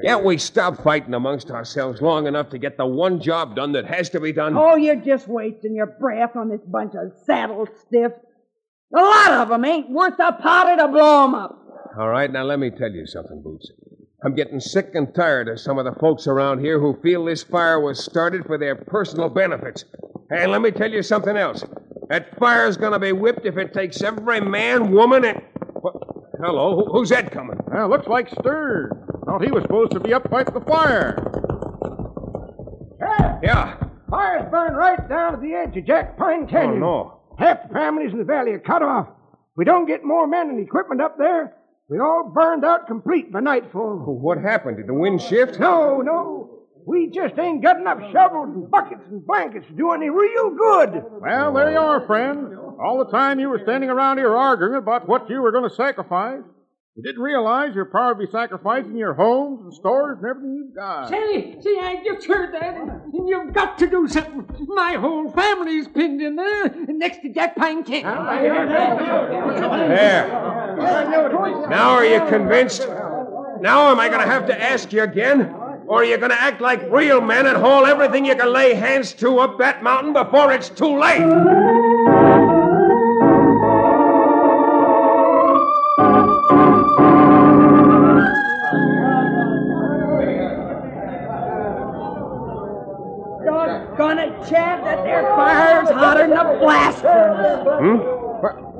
Can't 0.04 0.24
we 0.24 0.38
stop 0.38 0.82
fighting 0.84 1.12
amongst 1.12 1.50
ourselves 1.50 2.00
long 2.00 2.28
enough 2.28 2.50
to 2.50 2.58
get 2.58 2.76
the 2.76 2.86
one 2.86 3.20
job 3.20 3.56
done 3.56 3.72
that 3.72 3.84
has 3.86 4.10
to 4.10 4.20
be 4.20 4.32
done? 4.32 4.56
Oh, 4.56 4.76
you're 4.76 4.94
just 4.94 5.26
wasting 5.26 5.74
your 5.74 5.86
breath 5.98 6.36
on 6.36 6.48
this 6.50 6.60
bunch 6.64 6.94
of 6.94 7.12
saddle 7.26 7.66
stiffs. 7.80 8.14
A 8.96 9.00
lot 9.02 9.32
of 9.32 9.50
'em 9.50 9.64
ain't 9.64 9.90
worth 9.90 10.14
a 10.20 10.32
powder 10.32 10.80
to 10.80 10.88
blow 10.88 11.24
'em 11.24 11.34
up. 11.34 11.58
All 11.98 12.08
right, 12.08 12.30
now 12.30 12.44
let 12.44 12.60
me 12.60 12.70
tell 12.70 12.92
you 12.92 13.06
something, 13.06 13.42
Boots. 13.42 13.72
I'm 14.24 14.34
getting 14.34 14.58
sick 14.58 14.90
and 14.94 15.14
tired 15.14 15.48
of 15.48 15.60
some 15.60 15.78
of 15.78 15.84
the 15.84 15.92
folks 16.00 16.26
around 16.26 16.60
here 16.60 16.80
who 16.80 17.00
feel 17.02 17.24
this 17.24 17.44
fire 17.44 17.80
was 17.80 18.04
started 18.04 18.44
for 18.46 18.58
their 18.58 18.74
personal 18.74 19.28
benefits. 19.28 19.84
And 20.30 20.50
let 20.50 20.60
me 20.60 20.72
tell 20.72 20.90
you 20.90 21.02
something 21.02 21.36
else. 21.36 21.64
That 22.08 22.36
fire's 22.38 22.76
gonna 22.76 22.98
be 22.98 23.12
whipped 23.12 23.46
if 23.46 23.56
it 23.56 23.72
takes 23.72 24.02
every 24.02 24.40
man, 24.40 24.90
woman, 24.90 25.24
and. 25.24 25.42
What? 25.80 25.94
Hello, 26.40 26.88
who's 26.92 27.10
that 27.10 27.30
coming? 27.30 27.58
Well, 27.68 27.88
looks 27.88 28.08
like 28.08 28.28
Stern. 28.28 28.90
Thought 29.24 29.44
he 29.44 29.50
was 29.50 29.62
supposed 29.62 29.92
to 29.92 30.00
be 30.00 30.12
up 30.12 30.28
fighting 30.30 30.54
the 30.54 30.60
fire. 30.62 31.38
Yeah. 33.42 33.76
Fire's 34.10 34.50
burned 34.50 34.76
right 34.76 35.08
down 35.08 35.32
to 35.32 35.38
the 35.38 35.54
edge 35.54 35.76
of 35.76 35.86
Jack 35.86 36.16
Pine 36.16 36.44
oh, 36.44 36.50
Canyon. 36.50 36.82
Oh, 36.82 37.20
no. 37.38 37.44
Half 37.44 37.68
the 37.68 37.74
families 37.74 38.12
in 38.12 38.18
the 38.18 38.24
valley 38.24 38.52
are 38.52 38.58
cut 38.58 38.82
off. 38.82 39.06
If 39.08 39.56
we 39.56 39.64
don't 39.64 39.86
get 39.86 40.04
more 40.04 40.26
men 40.26 40.48
and 40.48 40.58
equipment 40.58 41.00
up 41.00 41.18
there, 41.18 41.54
we 41.88 41.98
all 41.98 42.30
burned 42.34 42.64
out 42.64 42.86
complete 42.86 43.32
by 43.32 43.40
nightfall. 43.40 44.04
Oh, 44.06 44.12
what 44.12 44.38
happened? 44.38 44.76
Did 44.76 44.86
the 44.88 44.94
wind 44.94 45.22
shift? 45.22 45.58
No, 45.58 46.00
no. 46.00 46.50
We 46.86 47.10
just 47.10 47.38
ain't 47.38 47.62
got 47.62 47.78
enough 47.78 47.98
shovels 48.12 48.48
and 48.54 48.70
buckets 48.70 49.02
and 49.10 49.26
blankets 49.26 49.66
to 49.66 49.72
do 49.74 49.92
any 49.92 50.08
real 50.08 50.50
good. 50.50 51.02
Well, 51.20 51.52
there 51.52 51.70
you 51.70 51.78
are, 51.78 52.06
friend. 52.06 52.54
All 52.80 53.04
the 53.04 53.10
time 53.10 53.40
you 53.40 53.48
were 53.48 53.60
standing 53.62 53.90
around 53.90 54.18
here 54.18 54.34
arguing 54.36 54.74
about 54.74 55.08
what 55.08 55.28
you 55.28 55.42
were 55.42 55.52
going 55.52 55.68
to 55.68 55.74
sacrifice. 55.74 56.42
You 56.94 57.02
didn't 57.02 57.22
realize 57.22 57.74
you're 57.74 57.84
probably 57.84 58.26
sacrificing 58.26 58.96
your 58.96 59.14
homes 59.14 59.60
and 59.62 59.72
stores 59.72 60.18
and 60.20 60.28
everything 60.28 60.54
you've 60.56 60.74
got. 60.74 61.08
Say, 61.08 61.56
see, 61.60 61.78
I 61.78 62.02
just 62.04 62.26
heard 62.26 62.52
that, 62.54 62.74
and 62.76 63.28
you've 63.28 63.52
got 63.52 63.78
to 63.78 63.86
do 63.86 64.08
something. 64.08 64.66
My 64.66 64.94
whole 64.94 65.30
family's 65.30 65.86
pinned 65.86 66.20
in 66.20 66.34
there, 66.36 66.74
next 66.88 67.22
to 67.22 67.28
Jack 67.28 67.54
Pine 67.54 67.84
Canyon. 67.84 68.26
There. 69.88 70.57
Now 70.78 71.90
are 71.90 72.04
you 72.04 72.20
convinced? 72.28 72.86
Now 73.60 73.90
am 73.90 73.98
I 73.98 74.08
going 74.08 74.20
to 74.20 74.26
have 74.26 74.46
to 74.46 74.62
ask 74.62 74.92
you 74.92 75.02
again? 75.02 75.54
Or 75.86 76.02
are 76.02 76.04
you 76.04 76.18
going 76.18 76.30
to 76.30 76.40
act 76.40 76.60
like 76.60 76.82
real 76.90 77.20
men 77.20 77.46
and 77.46 77.56
haul 77.56 77.86
everything 77.86 78.24
you 78.24 78.36
can 78.36 78.52
lay 78.52 78.74
hands 78.74 79.12
to 79.14 79.38
up 79.38 79.58
that 79.58 79.82
mountain 79.82 80.12
before 80.12 80.52
it's 80.52 80.68
too 80.68 80.98
late? 80.98 81.18
Doggone 93.44 94.18
it, 94.18 94.48
Chad, 94.48 94.84
that 94.84 95.02
there 95.04 95.22
fire's 95.22 95.88
hotter 95.90 96.28
than 96.28 96.38
a 96.38 96.58
blast 96.58 97.00
furnace. 97.00 97.66
Hmm? 97.80 98.17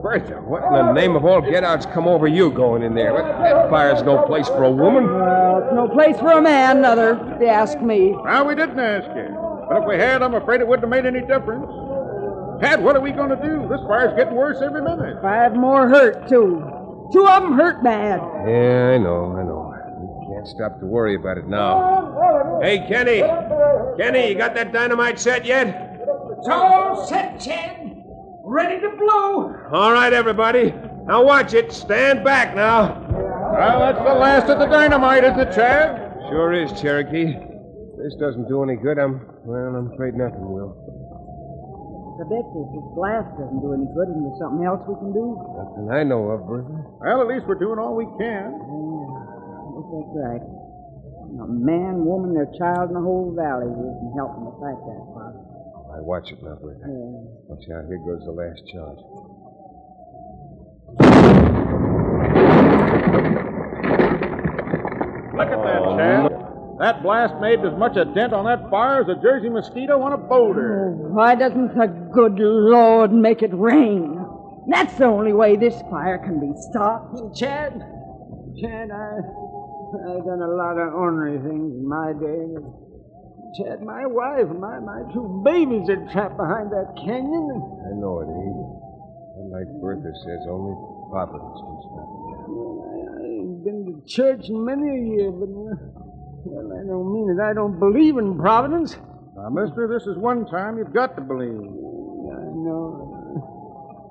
Ber- 0.09 0.19
Bertha, 0.21 0.35
what 0.41 0.65
in 0.65 0.73
the 0.73 0.93
name 0.93 1.17
of 1.17 1.25
all 1.25 1.41
get-outs 1.41 1.87
come 1.87 2.09
over 2.09 2.27
you 2.27 2.51
going 2.51 2.83
in 2.83 2.95
there? 2.95 3.13
That- 3.13 3.39
That 3.43 3.71
fire's 3.71 4.03
no 4.03 4.23
place 4.23 4.49
for 4.49 4.65
a 4.65 4.71
woman. 4.71 5.05
Well, 5.13 5.63
it's 5.65 5.75
no 5.75 5.89
place 5.89 6.19
for 6.19 6.33
a 6.33 6.43
man, 6.43 6.81
neither, 6.81 7.19
if 7.35 7.41
you 7.41 7.47
ask 7.49 7.79
me. 7.81 8.13
Well, 8.25 8.47
we 8.47 8.55
didn't 8.55 8.79
ask 8.79 9.07
you. 9.15 9.37
But 9.69 9.83
if 9.83 9.89
we 9.89 9.97
had, 9.97 10.23
I'm 10.23 10.35
afraid 10.35 10.61
it 10.61 10.69
wouldn't 10.69 10.91
have 10.91 11.05
made 11.05 11.07
any 11.07 11.25
difference. 11.27 11.67
Chad, 12.63 12.83
what 12.83 12.97
are 12.97 13.01
we 13.01 13.13
going 13.13 13.29
to 13.31 13.37
do? 13.37 13.69
This 13.69 13.81
fire's 13.87 14.15
getting 14.17 14.35
worse 14.35 14.61
every 14.63 14.81
minute. 14.83 15.21
Five 15.23 15.55
more 15.55 15.89
hurt, 15.89 16.27
too. 16.29 16.65
Two 17.13 17.27
of 17.29 17.43
them 17.43 17.53
hurt 17.53 17.83
bad. 17.83 18.21
Yeah, 18.49 18.93
I 18.95 18.99
know, 18.99 19.37
I 19.39 19.43
know. 19.45 19.75
We 20.01 20.35
can't 20.35 20.47
stop 20.49 20.81
to 20.81 20.87
worry 20.87 21.15
about 21.17 21.39
it 21.39 21.47
now. 21.47 22.59
Hey, 22.63 22.79
Kenny. 22.89 23.23
Kenny, 23.99 24.29
you 24.31 24.35
got 24.37 24.55
that 24.55 24.73
dynamite 24.73 25.19
set 25.21 25.45
yet? 25.45 25.97
It's 26.39 26.49
all 26.49 27.07
set, 27.07 27.39
Chad. 27.41 27.88
Ready 28.49 28.81
to 28.81 28.89
blow. 28.97 29.55
All 29.73 29.93
right, 29.93 30.13
everybody. 30.13 30.73
Now 31.05 31.23
watch 31.23 31.53
it. 31.53 31.73
Stand 31.73 32.25
back 32.25 32.57
now. 32.57 33.05
Well, 33.53 33.81
that's 33.81 33.99
the 33.99 34.15
last 34.15 34.49
of 34.49 34.59
the 34.59 34.67
dynamite, 34.67 35.25
isn't 35.25 35.41
it, 35.41 35.55
Chad? 35.55 36.17
Sure 36.29 36.53
is, 36.53 36.73
Cherokee. 36.81 37.37
This 38.01 38.15
doesn't 38.21 38.49
do 38.49 38.63
any 38.63 38.77
good. 38.77 38.99
I'm, 38.99 39.21
well, 39.45 39.75
I'm 39.77 39.93
afraid 39.93 40.15
nothing 40.15 40.49
will. 40.49 40.73
I 42.19 42.25
bet 42.27 42.45
this 42.51 42.89
blast 42.99 43.31
doesn't 43.39 43.63
do 43.63 43.77
any 43.77 43.87
good, 43.95 44.11
isn't 44.11 44.27
there 44.27 44.39
something 44.43 44.67
else 44.67 44.83
we 44.91 44.99
can 44.99 45.15
do? 45.15 45.39
Nothing 45.55 45.87
I 45.93 46.03
know 46.03 46.35
of, 46.35 46.51
Bertha. 46.51 46.75
Well, 46.99 47.23
at 47.23 47.29
least 47.31 47.47
we're 47.47 47.63
doing 47.63 47.79
all 47.79 47.95
we 47.95 48.11
can. 48.19 48.59
I 48.59 49.69
guess 49.79 49.87
that's 49.87 50.13
right. 50.19 50.45
A 51.39 51.47
man, 51.47 52.03
woman, 52.03 52.35
their 52.35 52.51
child, 52.59 52.91
and 52.91 52.97
the 52.99 53.05
whole 53.07 53.31
valley 53.39 53.71
here 53.71 53.95
can 54.03 54.11
help 54.19 54.35
them 54.35 54.51
to 54.51 54.55
fight 54.59 54.81
that 54.83 55.03
fire. 55.08 55.08
I 55.99 56.01
watch 56.01 56.31
it 56.31 56.39
hmm. 56.39 56.47
now, 56.47 56.55
Bertha. 56.63 56.87
Yeah. 56.87 57.27
Watch 57.51 57.67
out. 57.75 57.91
Here 57.91 57.99
goes 57.99 58.23
the 58.23 58.31
last 58.31 58.63
charge. 58.71 59.03
Look 65.35 65.51
at 65.51 65.59
that, 65.59 65.83
oh, 65.83 65.99
Chad. 65.99 66.31
That 66.79 67.03
blast 67.03 67.35
made 67.41 67.59
as 67.67 67.77
much 67.77 67.97
a 67.97 68.05
dent 68.05 68.33
on 68.33 68.45
that 68.45 68.71
fire 68.71 69.03
as 69.03 69.09
a 69.09 69.21
Jersey 69.21 69.49
mosquito 69.49 70.01
on 70.01 70.13
a 70.13 70.17
boulder. 70.17 70.95
Hmm, 70.95 71.17
why 71.17 71.35
doesn't 71.35 71.75
the 71.75 71.89
good 72.15 72.39
Lord 72.39 73.13
make 73.13 73.43
it 73.43 73.51
rain? 73.53 74.25
That's 74.69 74.95
the 74.99 75.07
only 75.07 75.33
way 75.33 75.57
this 75.57 75.75
fire 75.91 76.19
can 76.19 76.39
be 76.39 76.53
stopped. 76.71 77.19
Hmm, 77.19 77.35
Chad, 77.35 77.73
Chad, 78.61 78.91
I, 78.95 79.19
I've 80.15 80.25
done 80.25 80.43
a 80.47 80.55
lot 80.55 80.79
of 80.79 80.95
ornery 80.95 81.39
things 81.39 81.75
in 81.75 81.89
my 81.89 82.13
day. 82.13 82.88
Chad, 83.57 83.83
my 83.83 84.05
wife 84.07 84.51
and 84.51 84.61
my, 84.61 84.79
my 84.81 85.03
two 85.13 85.43
babies 85.45 85.89
are 85.89 86.05
trapped 86.13 86.37
behind 86.37 86.71
that 86.71 86.95
canyon. 86.97 87.61
I 87.89 87.93
know 87.97 88.21
it, 88.21 88.29
Abe. 88.29 88.79
But 89.37 89.47
like 89.55 89.69
Bertha 89.81 90.13
says, 90.25 90.47
only 90.51 90.75
Providence 91.11 91.57
can 91.57 91.79
stop 91.89 92.09
it. 92.09 92.19
I 92.49 93.25
ain't 93.25 93.65
been 93.65 93.87
to 93.89 94.03
church 94.07 94.49
in 94.49 94.65
many 94.65 94.85
a 94.85 95.01
year, 95.17 95.31
but 95.33 95.49
uh, 95.49 95.77
well, 96.45 96.69
I 96.73 96.85
don't 96.85 97.13
mean 97.13 97.31
it. 97.33 97.41
I 97.41 97.55
don't 97.55 97.79
believe 97.79 98.19
in 98.19 98.37
Providence. 98.39 98.97
Now, 99.37 99.49
mister, 99.49 99.89
this 99.89 100.07
is 100.07 100.19
one 100.19 100.45
time 100.47 100.79
you've 100.79 100.93
got 100.93 101.17
to 101.17 101.23
believe. 101.23 101.49
I 101.49 102.45
know. 102.61 103.15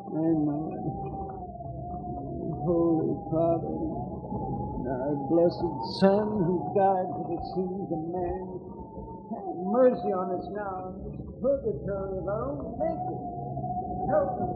I 0.10 0.28
know. 0.41 0.73
Holy 2.65 3.15
Father, 3.32 3.78
our 4.88 5.15
blessed 5.30 5.71
Son 6.00 6.28
who 6.43 6.73
died 6.76 7.08
for 7.13 7.26
the 7.32 7.39
sins 7.56 7.88
of 7.91 8.02
man, 8.12 8.57
mercy 9.67 10.12
on 10.15 10.32
us 10.39 10.47
now 10.56 10.95
in 10.95 11.12
this 11.12 11.19
purgatory 11.43 12.17
of 12.19 12.27
our 12.27 12.56
own 12.56 12.80
making. 12.80 13.21
Help 14.08 14.39
us. 14.39 14.56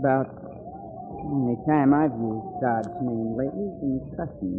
About 0.00 0.28
the 0.34 1.22
only 1.30 1.58
time 1.66 1.94
I've 1.94 2.14
used 2.14 2.50
God's 2.62 2.90
name 3.02 3.38
lately 3.38 3.70
has 3.70 3.78
been 3.78 4.00
cussing. 4.18 4.58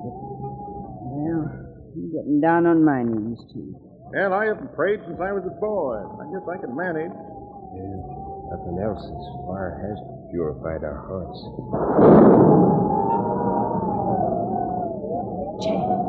But, 0.00 0.16
well, 1.12 1.44
I'm 1.92 2.08
getting 2.12 2.40
down 2.40 2.66
on 2.66 2.84
my 2.84 3.02
knees, 3.02 3.40
too. 3.52 3.76
Well, 4.12 4.32
I 4.34 4.46
haven't 4.46 4.74
prayed 4.74 5.00
since 5.06 5.20
I 5.20 5.32
was 5.32 5.44
a 5.46 5.54
boy. 5.60 6.00
I 6.00 6.24
guess 6.32 6.42
I 6.48 6.56
can 6.58 6.74
manage. 6.74 7.12
Yeah, 7.76 8.00
nothing 8.50 8.80
else. 8.82 9.02
This 9.06 9.28
fire 9.46 9.78
has 9.86 9.98
purified 10.32 10.82
our 10.82 10.98
hearts. 11.06 11.38
Chad, 15.62 15.76
is 15.76 15.99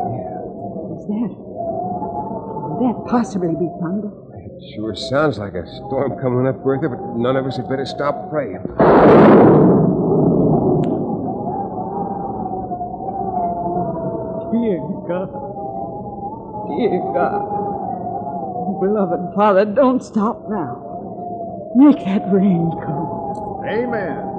that? 1.11 1.31
Could 1.35 2.79
that 2.87 3.05
possibly 3.07 3.53
be 3.55 3.69
thunder? 3.81 4.09
It 4.33 4.75
sure 4.75 4.95
sounds 4.95 5.37
like 5.37 5.53
a 5.53 5.67
storm 5.67 6.17
coming 6.21 6.47
up, 6.47 6.63
Bertha, 6.63 6.89
but 6.89 6.99
none 7.17 7.35
of 7.35 7.45
us 7.45 7.57
had 7.57 7.67
better 7.69 7.85
stop 7.85 8.29
praying. 8.29 8.63
Dear 14.51 14.79
God. 15.07 15.29
Dear 16.69 16.99
God. 17.13 17.59
Beloved 18.81 19.35
Father, 19.35 19.65
don't 19.65 20.03
stop 20.03 20.49
now. 20.49 21.71
Make 21.75 22.03
that 22.05 22.31
rain 22.31 22.71
come. 22.83 23.63
Amen. 23.67 24.30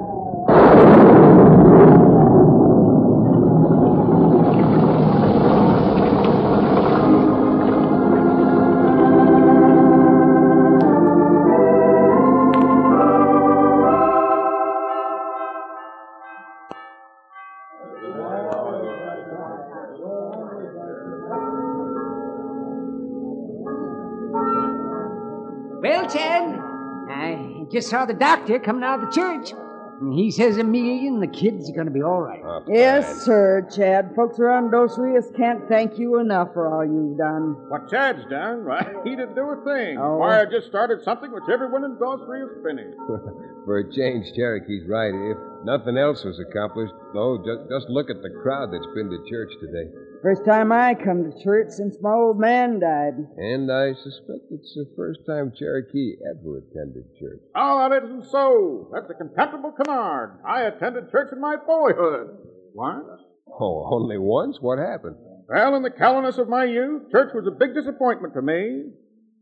Just 27.83 27.91
saw 27.91 28.05
the 28.05 28.13
doctor 28.13 28.59
coming 28.59 28.83
out 28.83 29.03
of 29.03 29.09
the 29.09 29.11
church. 29.11 29.51
And 29.99 30.13
he 30.13 30.31
says 30.31 30.57
Amelia 30.57 31.07
and 31.07 31.21
the 31.21 31.27
kids 31.27 31.69
are 31.69 31.73
going 31.73 31.85
to 31.87 31.91
be 31.93 32.01
all 32.01 32.21
right. 32.21 32.41
Yes, 32.67 33.23
sir, 33.23 33.67
Chad. 33.73 34.13
Folks 34.15 34.39
around 34.39 34.71
Dos 34.71 34.97
Rios 34.97 35.29
can't 35.35 35.67
thank 35.69 35.99
you 35.99 36.19
enough 36.19 36.53
for 36.53 36.67
all 36.67 36.83
you've 36.83 37.17
done. 37.17 37.55
What 37.69 37.89
Chad's 37.89 38.25
done, 38.29 38.63
right? 38.63 38.95
He 39.03 39.11
didn't 39.11 39.35
do 39.35 39.43
a 39.43 39.63
thing. 39.63 39.97
Oh. 39.99 40.19
Fire 40.19 40.49
just 40.49 40.67
started 40.67 41.03
something 41.03 41.31
which 41.31 41.43
everyone 41.51 41.83
in 41.83 41.95
Dos 41.99 42.19
Rios 42.27 42.51
finished. 42.63 42.97
For 43.65 43.79
a 43.79 43.93
change, 43.93 44.27
Cherokee's 44.35 44.87
right. 44.89 45.13
If 45.13 45.37
nothing 45.63 45.97
else 45.97 46.23
was 46.25 46.39
accomplished, 46.39 46.93
no, 47.13 47.37
just, 47.39 47.69
just 47.69 47.87
look 47.87 48.09
at 48.09 48.21
the 48.21 48.31
crowd 48.43 48.73
that's 48.73 48.87
been 48.95 49.07
to 49.07 49.19
church 49.29 49.51
today. 49.61 49.87
First 50.23 50.45
time 50.45 50.71
I 50.71 50.93
come 50.93 51.29
to 51.29 51.43
church 51.43 51.67
since 51.71 51.97
my 52.01 52.13
old 52.13 52.39
man 52.39 52.79
died. 52.79 53.27
And 53.35 53.69
I 53.69 53.91
suspect 53.91 54.47
it's 54.51 54.73
the 54.73 54.87
first 54.95 55.19
time 55.27 55.51
Cherokee 55.53 56.15
ever 56.31 56.59
attended 56.59 57.03
church. 57.19 57.41
Oh, 57.53 57.89
that 57.89 58.05
isn't 58.05 58.31
so. 58.31 58.89
That's 58.93 59.09
a 59.09 59.15
contemptible 59.15 59.73
canard. 59.73 60.39
I 60.47 60.61
attended 60.61 61.11
church 61.11 61.27
in 61.33 61.41
my 61.41 61.57
boyhood. 61.57 62.37
Once? 62.73 63.19
Oh, 63.59 63.89
only 63.91 64.17
once? 64.17 64.59
What 64.61 64.79
happened? 64.79 65.17
Well, 65.49 65.75
in 65.75 65.83
the 65.83 65.91
callousness 65.91 66.37
of 66.37 66.47
my 66.47 66.63
youth, 66.63 67.11
church 67.11 67.33
was 67.35 67.45
a 67.45 67.51
big 67.51 67.75
disappointment 67.75 68.33
to 68.35 68.41
me. 68.41 68.83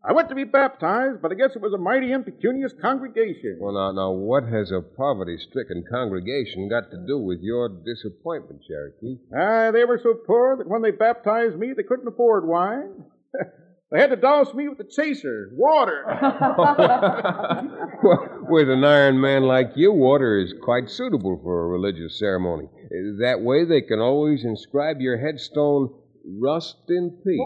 I 0.03 0.13
went 0.13 0.29
to 0.29 0.35
be 0.35 0.45
baptized, 0.45 1.21
but 1.21 1.31
I 1.31 1.35
guess 1.35 1.55
it 1.55 1.61
was 1.61 1.73
a 1.73 1.77
mighty 1.77 2.11
impecunious 2.11 2.73
congregation. 2.81 3.59
Well, 3.59 3.73
now, 3.73 3.91
now, 3.91 4.11
what 4.11 4.45
has 4.45 4.71
a 4.71 4.81
poverty-stricken 4.81 5.83
congregation 5.91 6.67
got 6.69 6.89
to 6.89 6.97
do 7.05 7.19
with 7.19 7.41
your 7.41 7.69
disappointment, 7.69 8.63
Cherokee? 8.67 9.19
Ah, 9.37 9.69
they 9.69 9.85
were 9.85 9.99
so 10.01 10.15
poor 10.15 10.57
that 10.57 10.67
when 10.67 10.81
they 10.81 10.89
baptized 10.89 11.55
me, 11.55 11.73
they 11.77 11.83
couldn't 11.83 12.07
afford 12.07 12.47
wine. 12.47 13.03
they 13.91 13.99
had 13.99 14.09
to 14.09 14.15
douse 14.15 14.51
me 14.55 14.67
with 14.67 14.79
the 14.79 14.85
chaser, 14.85 15.51
water. 15.53 16.03
well, 18.03 18.27
with 18.49 18.71
an 18.71 18.83
iron 18.83 19.21
man 19.21 19.43
like 19.43 19.73
you, 19.75 19.91
water 19.93 20.39
is 20.39 20.51
quite 20.63 20.89
suitable 20.89 21.39
for 21.43 21.63
a 21.63 21.67
religious 21.67 22.17
ceremony. 22.17 22.67
That 23.19 23.41
way, 23.41 23.65
they 23.65 23.81
can 23.81 23.99
always 23.99 24.43
inscribe 24.45 24.99
your 24.99 25.17
headstone, 25.17 25.93
"Rust 26.25 26.89
in 26.89 27.11
Peace." 27.23 27.39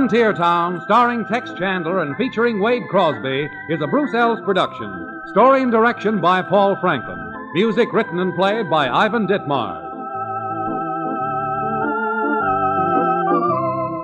Frontier 0.00 0.32
Town, 0.32 0.80
starring 0.86 1.26
Tex 1.26 1.52
Chandler 1.58 2.00
and 2.00 2.16
featuring 2.16 2.58
Wade 2.58 2.88
Crosby, 2.88 3.50
is 3.68 3.82
a 3.82 3.86
Bruce 3.86 4.14
Eells 4.14 4.42
production. 4.46 5.20
Story 5.26 5.62
and 5.62 5.70
direction 5.70 6.22
by 6.22 6.40
Paul 6.40 6.74
Franklin. 6.80 7.18
Music 7.52 7.92
written 7.92 8.18
and 8.18 8.34
played 8.34 8.70
by 8.70 8.88
Ivan 8.88 9.26
Ditmars. 9.26 9.84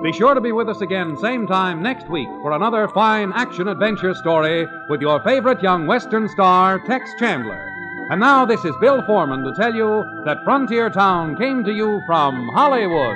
Be 0.03 0.13
sure 0.13 0.35
to 0.35 0.39
be 0.39 0.51
with 0.51 0.69
us 0.69 0.81
again, 0.81 1.17
same 1.17 1.47
time 1.47 1.81
next 1.81 2.07
week, 2.11 2.29
for 2.43 2.51
another 2.51 2.87
fine 2.89 3.33
action 3.33 3.67
adventure 3.67 4.13
story 4.13 4.67
with 4.89 5.01
your 5.01 5.19
favorite 5.23 5.63
young 5.63 5.87
Western 5.87 6.29
star, 6.29 6.77
Tex 6.85 7.09
Chandler. 7.17 7.67
And 8.11 8.19
now, 8.19 8.45
this 8.45 8.63
is 8.63 8.75
Bill 8.79 9.01
Forman 9.07 9.43
to 9.43 9.53
tell 9.59 9.73
you 9.73 10.05
that 10.25 10.43
Frontier 10.43 10.91
Town 10.91 11.35
came 11.37 11.63
to 11.63 11.73
you 11.73 12.03
from 12.05 12.49
Hollywood. 12.49 13.15